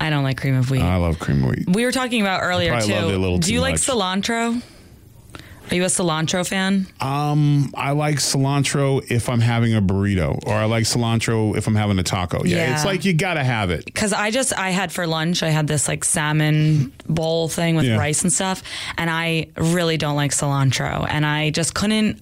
[0.00, 0.80] I don't like cream of wheat.
[0.80, 1.68] I love cream of wheat.
[1.68, 2.94] we were talking about earlier probably too.
[2.94, 4.62] loved it a little Do too you like cilantro?
[5.70, 6.86] Are you a cilantro fan?
[7.00, 11.74] Um, I like cilantro if I'm having a burrito, or I like cilantro if I'm
[11.74, 12.44] having a taco.
[12.44, 12.74] Yeah, Yeah.
[12.74, 13.84] it's like you gotta have it.
[13.86, 17.86] Because I just I had for lunch I had this like salmon bowl thing with
[17.86, 17.96] Yeah.
[17.96, 18.62] rice and stuff,
[18.98, 22.20] and I really don't like cilantro, and I just couldn't.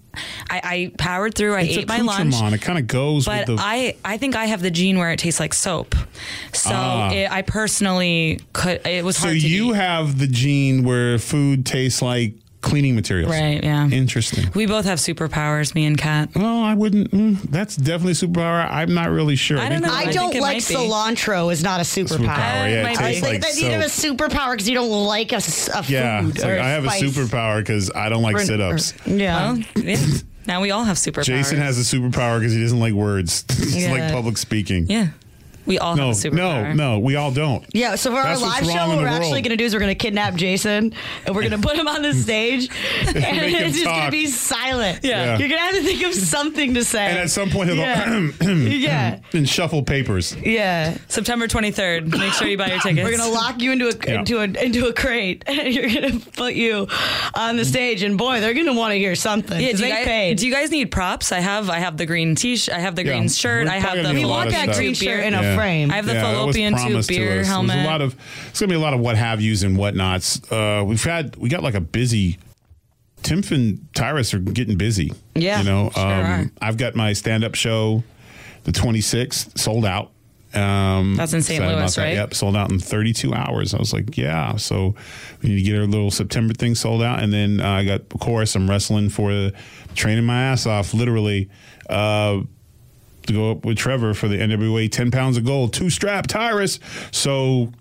[0.50, 1.54] I, I powered through.
[1.54, 2.34] I It's ate my lunch.
[2.36, 3.62] It kind of goes But with the.
[3.64, 5.94] I, I think I have the gene where it tastes like soap.
[6.52, 7.10] So Ah.
[7.10, 8.86] it, I personally could.
[8.86, 9.76] It was so hard to you eat.
[9.76, 13.88] have the gene where food tastes like cleaning materials, Right, yeah.
[13.90, 14.48] Interesting.
[14.54, 16.30] We both have superpowers, me and Kat.
[16.34, 17.10] Well, I wouldn't.
[17.10, 18.66] Mm, that's definitely superpower.
[18.70, 19.58] I'm not really sure.
[19.58, 19.92] I don't know.
[19.92, 22.18] I, I don't like cilantro is not a superpower.
[22.18, 22.26] Superpower,
[22.70, 25.32] yeah, it I tastes like like, that you have a superpower because you don't like
[25.32, 26.36] a, s- a Yeah, food.
[26.36, 27.02] it's or like, a I have spice.
[27.02, 28.94] a superpower because I don't like Or- sit-ups.
[29.06, 29.52] yeah.
[29.52, 29.96] Well, yeah.
[30.46, 31.24] Now we all have superpowers.
[31.26, 33.44] Jason has a superpower because he doesn't like words.
[33.50, 33.92] it's Yeah.
[33.92, 34.86] like public speaking.
[34.88, 35.08] Yeah.
[35.66, 36.74] We all No, have a no, superpower.
[36.76, 36.98] no.
[36.98, 37.64] We all don't.
[37.72, 39.72] Yeah, so for our That's what's live show, what we're actually going to do is
[39.74, 40.92] we're going to kidnap Jason
[41.26, 42.68] and we're going to put him on the stage
[43.06, 45.00] and Make him it's just going to be silent.
[45.04, 45.38] Yeah.
[45.38, 47.06] You're going to have to think of something to say.
[47.06, 48.30] And at some point he'll Yeah.
[48.38, 49.20] go yeah.
[49.32, 50.34] and shuffle papers.
[50.36, 50.96] Yeah.
[51.08, 52.10] September 23rd.
[52.18, 53.04] Make sure you buy your tickets.
[53.04, 54.18] We're gonna lock you into a Yeah.
[54.20, 56.88] into a into a crate, and you're gonna put you
[57.34, 58.02] on the stage.
[58.02, 59.60] And boy, they're gonna want to hear something.
[59.60, 60.38] Yeah, 'cause do you, they guys, paid.
[60.38, 61.30] do you guys need props?
[61.32, 62.74] I have I have the green t-shirt.
[62.74, 63.12] I have the Yeah.
[63.12, 63.66] green shirt.
[63.66, 65.56] We're I have the gonna need we a want that green shirt in a Yeah.
[65.56, 65.90] frame.
[65.90, 67.74] I have the Yeah, that fallopian tube promised to beer helmet.
[67.76, 68.16] There's a lot of.
[68.48, 70.40] It's gonna be a lot of what have yous and whatnots.
[70.52, 72.38] Uh, we've had we got like a busy.
[73.22, 75.12] Timpf and Tyrus are getting busy.
[75.36, 75.90] Yeah, you know.
[75.94, 76.34] sure are.
[76.40, 78.02] um, I've got my stand-up show,
[78.64, 80.10] the 26th, sold out.
[80.54, 81.58] Um, That's in St.
[81.60, 82.02] excited about Louis, that.
[82.02, 82.14] right?
[82.14, 83.74] Yep, sold out in 32 hours.
[83.74, 84.56] I was like, yeah.
[84.56, 84.96] So
[85.40, 88.00] we need to get our little September thing sold out, and then uh, I got
[88.12, 89.52] of course I'm wrestling for
[89.94, 91.48] training my ass off, literally.
[91.88, 92.40] Uh,
[93.26, 96.78] to go up with Trevor for the NWA 10 pounds of gold, two strap Tyrus.
[97.10, 97.72] So,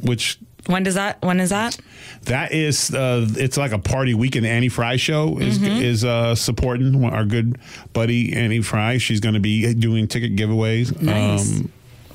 [0.00, 1.20] which when does that?
[1.22, 1.78] When is that?
[2.22, 4.46] that is, uh, it's like a party weekend.
[4.46, 5.82] Annie Frey show is Mm-hmm.
[5.82, 7.58] is uh, supporting our good
[7.92, 8.96] buddy Annie Frey.
[8.98, 11.00] She's going to be doing ticket giveaways.
[11.02, 11.60] Nice.
[11.60, 11.72] Um,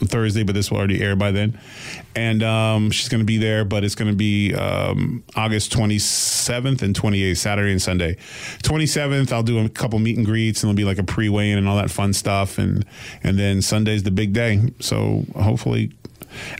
[0.07, 1.59] Thursday, but this will already air by then.
[2.15, 6.81] And um, she's going to be there, but it's going to be um, August 27th
[6.81, 8.15] and 28th, Saturday and Sunday.
[8.63, 11.67] 27th, I'll do a couple meet and greets, and it'll be like a pre-weigh-in and
[11.67, 12.57] all that fun stuff.
[12.57, 12.85] And
[13.23, 14.62] and then Sunday's the big day.
[14.79, 15.91] So hopefully.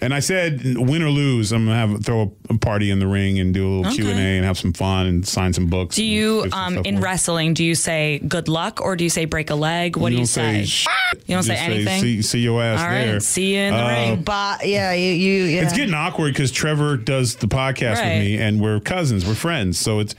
[0.02, 3.08] And I said, win or lose, I'm gonna have throw a, a party in the
[3.08, 3.98] ring and do a little Okay.
[3.98, 5.96] Q and A and have some fun and sign some books.
[5.96, 7.02] Do you um in away.
[7.04, 7.54] wrestling?
[7.54, 9.96] Do you say good luck or do you say break a leg?
[9.98, 10.66] What do you don't say?
[10.66, 10.88] "Shit."
[11.26, 12.02] You don't say Just anything?
[12.02, 13.20] see, see your ass All right, there.
[13.20, 14.22] see you in the Uh, ring.
[14.24, 15.64] But yeah, you, you yeah.
[15.64, 18.14] It's getting awkward because Trevor does the podcast Right.
[18.18, 19.80] with me, and we're cousins, we're friends.
[19.80, 20.16] So it's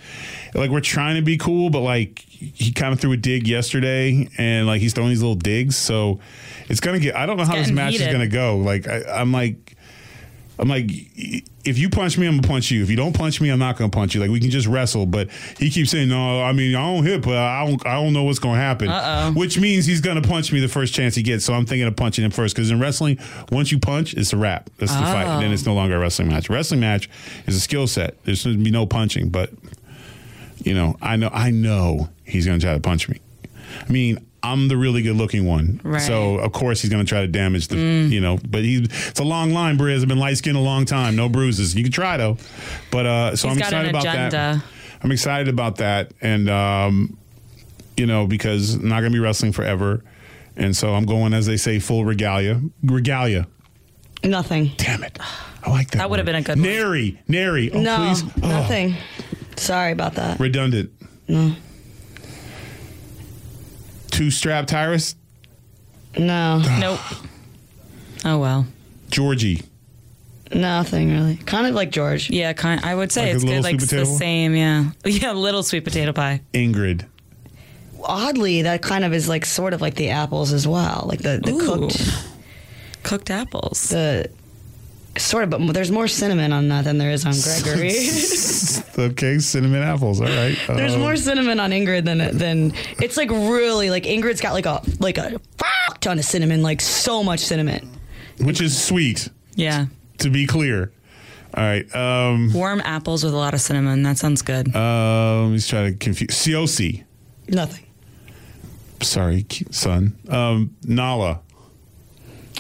[0.55, 4.29] like we're trying to be cool, but like he kind of threw a dig yesterday,
[4.39, 5.77] and like he's throwing these little digs.
[5.77, 6.21] So
[6.69, 7.17] it's gonna get.
[7.17, 8.57] I don't know how this match is gonna go.
[8.59, 9.77] Like I, I'm like.
[10.59, 10.91] I'm like,
[11.65, 12.83] if you punch me, I'm gonna punch you.
[12.83, 14.21] If you don't punch me, I'm not gonna punch you.
[14.21, 15.07] Like we can just wrestle.
[15.07, 16.43] But he keeps saying, no.
[16.43, 17.87] I mean, I don't hit, but I don't.
[17.87, 18.89] I don't know what's gonna happen.
[18.89, 19.33] Uh-oh.
[19.33, 21.47] Which means he's gonna punch me the first chance he gets.
[21.47, 23.19] So I'm thinking of punching him first because in wrestling,
[23.51, 24.69] once you punch, it's a wrap.
[24.77, 25.29] That's the fight.
[25.29, 26.51] And then it's no longer a wrestling match.
[26.51, 27.09] Wrestling match
[27.47, 28.23] is a skill set.
[28.25, 29.49] There's gonna be no punching, but
[30.65, 33.21] you know, I know, I know he's gonna try to punch me.
[33.89, 34.27] I mean.
[34.43, 35.83] I'm the really good looking one.
[35.85, 36.01] Right.
[36.01, 39.23] So of course he's gonna try to damage the you know, but he it's a
[39.23, 40.01] long line, Briz.
[40.01, 41.75] I've been light skinned a long time, no bruises.
[41.75, 42.39] You can try though.
[42.91, 44.29] But uh so He's I'm got excited an about that.
[44.29, 44.65] agenda.
[45.03, 47.19] I'm excited about that, and um,
[47.99, 50.03] you know because I'm not gonna be wrestling forever,
[50.57, 52.63] and so I'm going as they say full regalia.
[52.83, 53.47] Regalia.
[54.25, 54.73] Nothing.
[54.79, 55.19] Damn it.
[55.63, 55.99] I like that.
[55.99, 56.63] That would've been a good one.
[56.63, 57.71] Nary, nary.
[57.73, 58.25] Oh, no, please.
[58.43, 58.97] Oh, nothing.
[59.61, 60.41] Sorry about that.
[60.41, 60.91] redundant.
[61.29, 61.55] No.
[64.11, 65.15] Two strap Tyrus.
[66.19, 66.99] No, Nope.
[68.25, 68.67] Oh well.
[69.11, 69.63] Georgie.
[70.53, 71.37] nothing really.
[71.37, 72.29] Kind of like George.
[72.31, 72.85] Yeah, kind.
[72.85, 73.65] I would say Like a it's little good.
[73.65, 74.19] Like sweet it's the potato?
[74.19, 74.55] same.
[74.57, 74.85] Yeah.
[75.05, 75.33] Yeah.
[75.33, 76.41] Little sweet potato pie.
[76.53, 77.05] Ingrid.
[78.03, 81.39] Oddly, that kind of is like sort of like the apples as well, like the
[81.43, 81.61] the Ooh.
[81.89, 82.27] cooked
[83.03, 83.89] Cooked apples.
[83.91, 84.31] the
[85.19, 87.93] sort of, but there's more cinnamon on that than there is on Gregory.
[88.99, 90.21] Okay, cinnamon apples.
[90.21, 90.57] All right.
[90.67, 94.83] There's more cinnamon on Ingrid than than it's like really like Ingrid's got like a
[94.99, 97.89] like a fuck ton of cinnamon, like so much cinnamon.
[98.41, 99.29] which is sweet.
[99.55, 99.87] Yeah.
[100.19, 100.93] To be clear.
[101.55, 101.95] All right.
[101.97, 104.03] Um, Warm apples with a lot of cinnamon.
[104.03, 104.67] That sounds good.
[104.75, 106.31] let me try to confuse.
[106.31, 107.05] Siosi.
[107.49, 107.87] Nothing.
[109.03, 110.17] Sorry, son.
[110.29, 111.41] Um, Nala.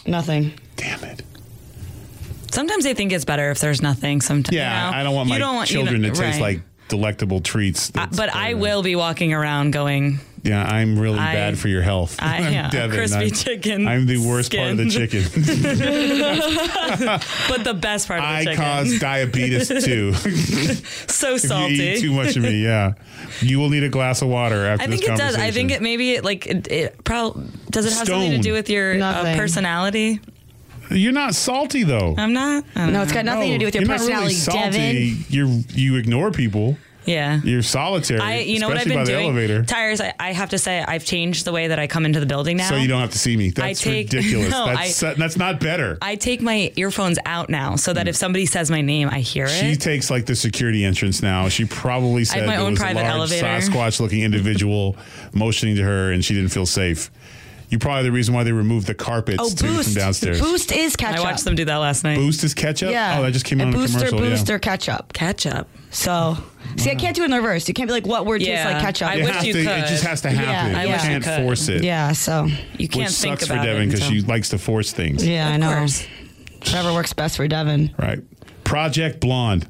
[0.07, 0.53] Nothing.
[0.77, 1.23] Damn it.
[2.51, 4.21] Sometimes they think it's better if there's nothing.
[4.21, 4.55] Sometimes.
[4.55, 4.99] Yeah, you know?
[4.99, 6.57] I don't want my don't want- you children know- to taste right.
[6.57, 7.91] like delectable treats.
[7.91, 8.59] Uh, That's but I better.
[8.59, 10.19] will be walking around going.
[10.43, 12.17] Yeah, I'm really I- bad for your health.
[12.19, 12.97] I- I'm yeah, Devin.
[12.97, 15.23] crispy I'm- chicken I'm the worst part of the chicken.
[17.49, 18.63] But the best part of the chicken.
[18.65, 20.15] I cause diabetes too.
[20.15, 21.75] so if salty.
[21.75, 22.95] you eat too much of me, yeah,
[23.41, 25.37] you will need a glass of water after I think it does.
[25.37, 28.53] I think it maybe it like it, it probably does it have something to do
[28.53, 30.21] with your uh, personality?
[30.91, 32.15] You're not salty though.
[32.19, 32.65] I'm not.
[32.75, 33.15] I don't No, it's know.
[33.15, 35.15] got nothing to do with your you're personality, not really salty.
[35.15, 35.25] Devin.
[35.29, 36.77] You're you ignore people.
[37.07, 37.41] Yeah.
[37.43, 38.21] You're solitary.
[38.21, 39.25] I, you know what I've been by the doing?
[39.25, 39.65] elevator.
[39.65, 40.01] Tyrus.
[40.01, 42.57] I, I have to say, I've changed the way that I come into the building
[42.57, 42.69] now.
[42.69, 43.51] So you don't have to see me.
[43.51, 44.51] That's take- ridiculous.
[44.51, 45.99] No, that's I- that's not better.
[46.03, 48.09] I take my earphones out now, so that hmm.
[48.09, 49.51] if somebody says my name, I hear it.
[49.51, 51.49] she takes like the security entrance now.
[51.49, 53.47] She probably said my there own was private a large elevator.
[53.47, 54.97] Sasquatch-looking individual
[55.33, 57.11] motioning to her, and she didn't feel safe.
[57.71, 59.95] You're probably the reason why they removed the carpets Oh, too, from boost.
[59.97, 60.41] downstairs.
[60.41, 61.21] Boost is ketchup.
[61.21, 62.17] I watched them do that last night.
[62.17, 62.91] Boost is ketchup.
[62.91, 63.19] Yeah.
[63.19, 64.19] Oh, that just came a out in a booster, commercial.
[64.19, 64.59] booster yeah.
[64.59, 65.13] ketchup.
[65.13, 65.69] Ketchup.
[65.93, 66.37] So,
[66.77, 67.69] see, I can't do it in reverse.
[67.69, 69.09] You can't be like, what word tastes Yeah, like ketchup?
[69.09, 70.75] I It, wish you to, it just has to happen.
[70.75, 71.43] I you wish can't could.
[71.45, 71.85] force it.
[71.85, 72.47] yeah, so,
[72.77, 75.25] You can't Which think sucks for about Devin because she likes to force things.
[75.27, 75.73] yeah, I know.
[75.77, 76.07] course.
[76.59, 77.95] Whatever works best for Devin.
[77.99, 78.19] Right.
[78.65, 79.69] Project Blonde.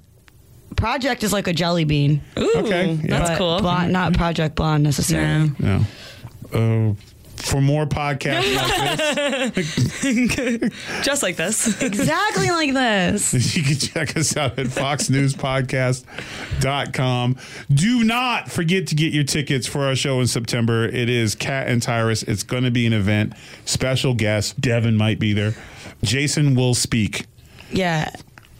[0.76, 2.22] Project is like a jelly bean.
[2.38, 3.18] Ooh, Okay, yeah.
[3.18, 3.58] that's but cool.
[3.60, 5.52] Blonde, not Project Blonde necessarily.
[5.58, 5.84] No.
[6.52, 6.90] No.
[6.90, 6.94] Uh,
[7.40, 10.72] for more podcasts like this,
[11.04, 11.80] Just like this.
[11.82, 13.32] Exactly like this.
[13.56, 17.36] you can check us out at foxnewspodcast.com.
[17.72, 20.84] Do not forget to get your tickets for our show in September.
[20.84, 22.22] It is Kat and Tyrus.
[22.22, 23.32] It's going to be an event.
[23.64, 25.54] Special guest, Devin might be there.
[26.02, 27.26] Jason will speak.
[27.70, 28.10] Yeah.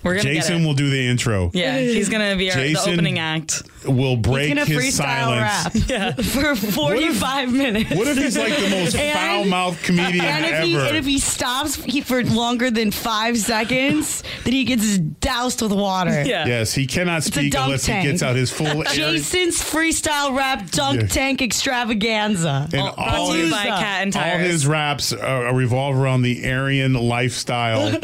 [0.02, 1.50] We're gonna Jason will do the intro.
[1.52, 3.62] Yeah, he's gonna be our, the opening act.
[3.84, 5.90] Will He's break gonna his freestyle silence.
[5.90, 7.90] rap for 45 minutes.
[7.90, 10.66] What if he's like the most And- foul mouthed comedian and if, ever?
[10.66, 15.60] he, and if he stops he, for longer than five seconds, then he gets doused
[15.62, 16.22] with water.
[16.24, 16.46] Yeah.
[16.46, 18.04] yes, he cannot a speak dunk unless tank.
[18.04, 18.84] he gets out his full air.
[18.84, 21.06] Jason's freestyle rap dunk Yeah.
[21.08, 22.68] tank extravaganza.
[22.72, 24.46] And Brought all to you his, by Kat and all Tyrus.
[24.46, 27.98] his raps uh, revolve around the Aryan lifestyle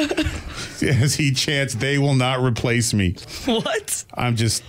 [0.83, 3.16] as he chants, They will not replace me.
[3.47, 4.05] What?
[4.14, 4.62] I'm just.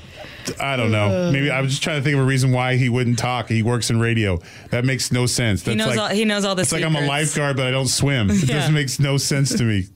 [0.62, 1.30] I don't know.
[1.32, 3.50] Maybe I was just trying to think of a reason why he wouldn't talk.
[3.50, 4.40] He works in radio.
[4.70, 5.62] That makes no sense.
[5.64, 6.08] That's He knows like, all.
[6.16, 8.30] He knows all the it's like I'm a lifeguard, but I don't swim.
[8.32, 8.56] It Yeah.
[8.56, 9.88] doesn't make no sense to me.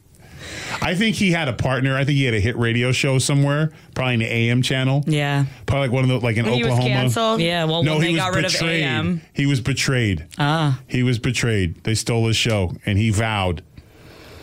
[0.82, 1.96] I think he had a partner.
[1.96, 5.04] I think he had a hit radio show somewhere, probably an AM channel.
[5.08, 5.46] Yeah.
[5.68, 6.96] Probably like one of the like in When he was Oklahoma.
[6.96, 7.40] canceled.
[7.42, 7.64] Yeah.
[7.64, 8.84] Well, no, when he they was got rid of betrayed.
[8.84, 9.22] AM.
[9.34, 10.26] He was betrayed.
[10.38, 10.82] Ah.
[10.88, 11.84] He was betrayed.
[11.86, 13.64] They stole his show, and he vowed,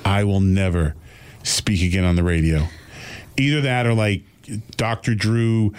[0.06, 0.94] "I will never
[1.48, 2.66] speak again on the radio."
[3.36, 4.22] Either that, or like
[4.76, 5.14] Dr.
[5.14, 5.72] Drew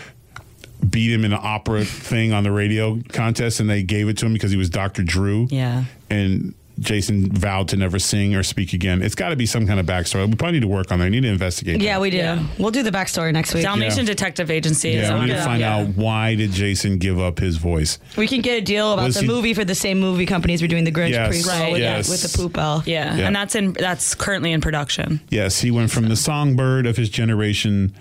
[0.88, 4.26] beat him in an opera thing on the radio contest, and they gave it to
[4.26, 5.04] him because he was Dr.
[5.04, 5.48] Drew.
[5.50, 5.84] Yeah.
[6.10, 9.02] And Jason vowed to never sing or speak again.
[9.02, 10.28] It's got to be some kind of backstory.
[10.30, 11.06] We probably need to work on that.
[11.06, 11.82] We need to investigate.
[11.82, 12.02] Yeah, that.
[12.02, 12.18] we do.
[12.18, 12.44] Yeah.
[12.58, 13.64] We'll do the backstory next week.
[13.64, 14.14] Dalmatian Yeah.
[14.14, 15.76] Detective Agency is Yeah, we on need to find Yeah.
[15.78, 18.00] out why did Jason give up his voice.
[18.18, 20.62] We can get a deal about Was the he- movie for the same movie companies
[20.62, 21.72] we're doing the Grinch Yes, prequel Right.
[21.74, 22.08] with, yes.
[22.08, 22.88] the, with the poop elf.
[22.88, 23.16] Yeah.
[23.16, 23.28] Yeah.
[23.28, 25.20] and that's in that's currently in production.
[25.30, 27.94] Yes, he went from the songbird of his generation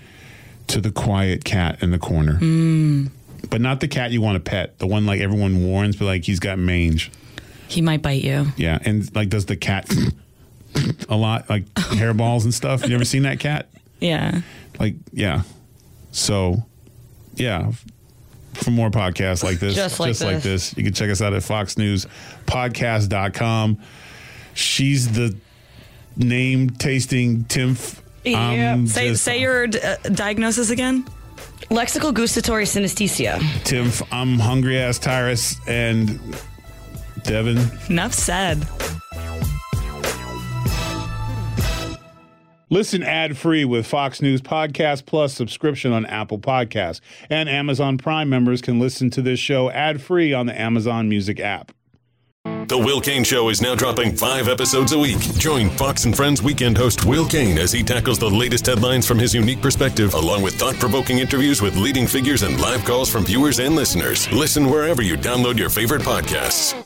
[0.68, 2.34] to the quiet cat in the corner.
[2.34, 3.06] Hmm.
[3.50, 6.24] But not the cat you want to pet, the one like everyone warns, but like
[6.24, 7.10] he's got mange.
[7.68, 8.46] He might bite you.
[8.56, 9.88] Yeah, and like does the cat
[11.08, 12.86] a lot, like hairballs and stuff.
[12.88, 13.68] You ever seen that cat?
[14.00, 14.42] Yeah.
[14.78, 15.42] Like, yeah.
[16.12, 16.62] So,
[17.34, 17.72] yeah.
[18.54, 21.42] For more podcasts like this, Just like like this, you can check us out at
[21.42, 23.78] foxnewspodcast.com.
[24.54, 25.36] She's the
[26.16, 28.00] name tasting Timpf.
[28.24, 28.84] Yeah.
[28.86, 31.04] Say just- say your uh, diagnosis again.
[31.70, 33.38] Lexical gustatory synesthesia.
[33.64, 36.18] Tim, I'm hungry ass Tyrus and
[37.28, 37.58] Devin.
[37.88, 38.66] Enough said.
[42.70, 47.00] Listen ad free with Fox News Podcast Plus subscription on Apple Podcasts.
[47.30, 51.40] And Amazon Prime members can listen to this show ad free on the Amazon Music
[51.40, 51.72] app.
[52.68, 55.18] The Will Cain Show is now dropping five episodes a week.
[55.38, 59.18] Join Fox and Friends weekend host Will Cain as he tackles the latest headlines from
[59.18, 63.24] his unique perspective, along with thought provoking interviews with leading figures and live calls from
[63.24, 64.30] viewers and listeners.
[64.32, 66.84] Listen wherever you download your favorite podcasts.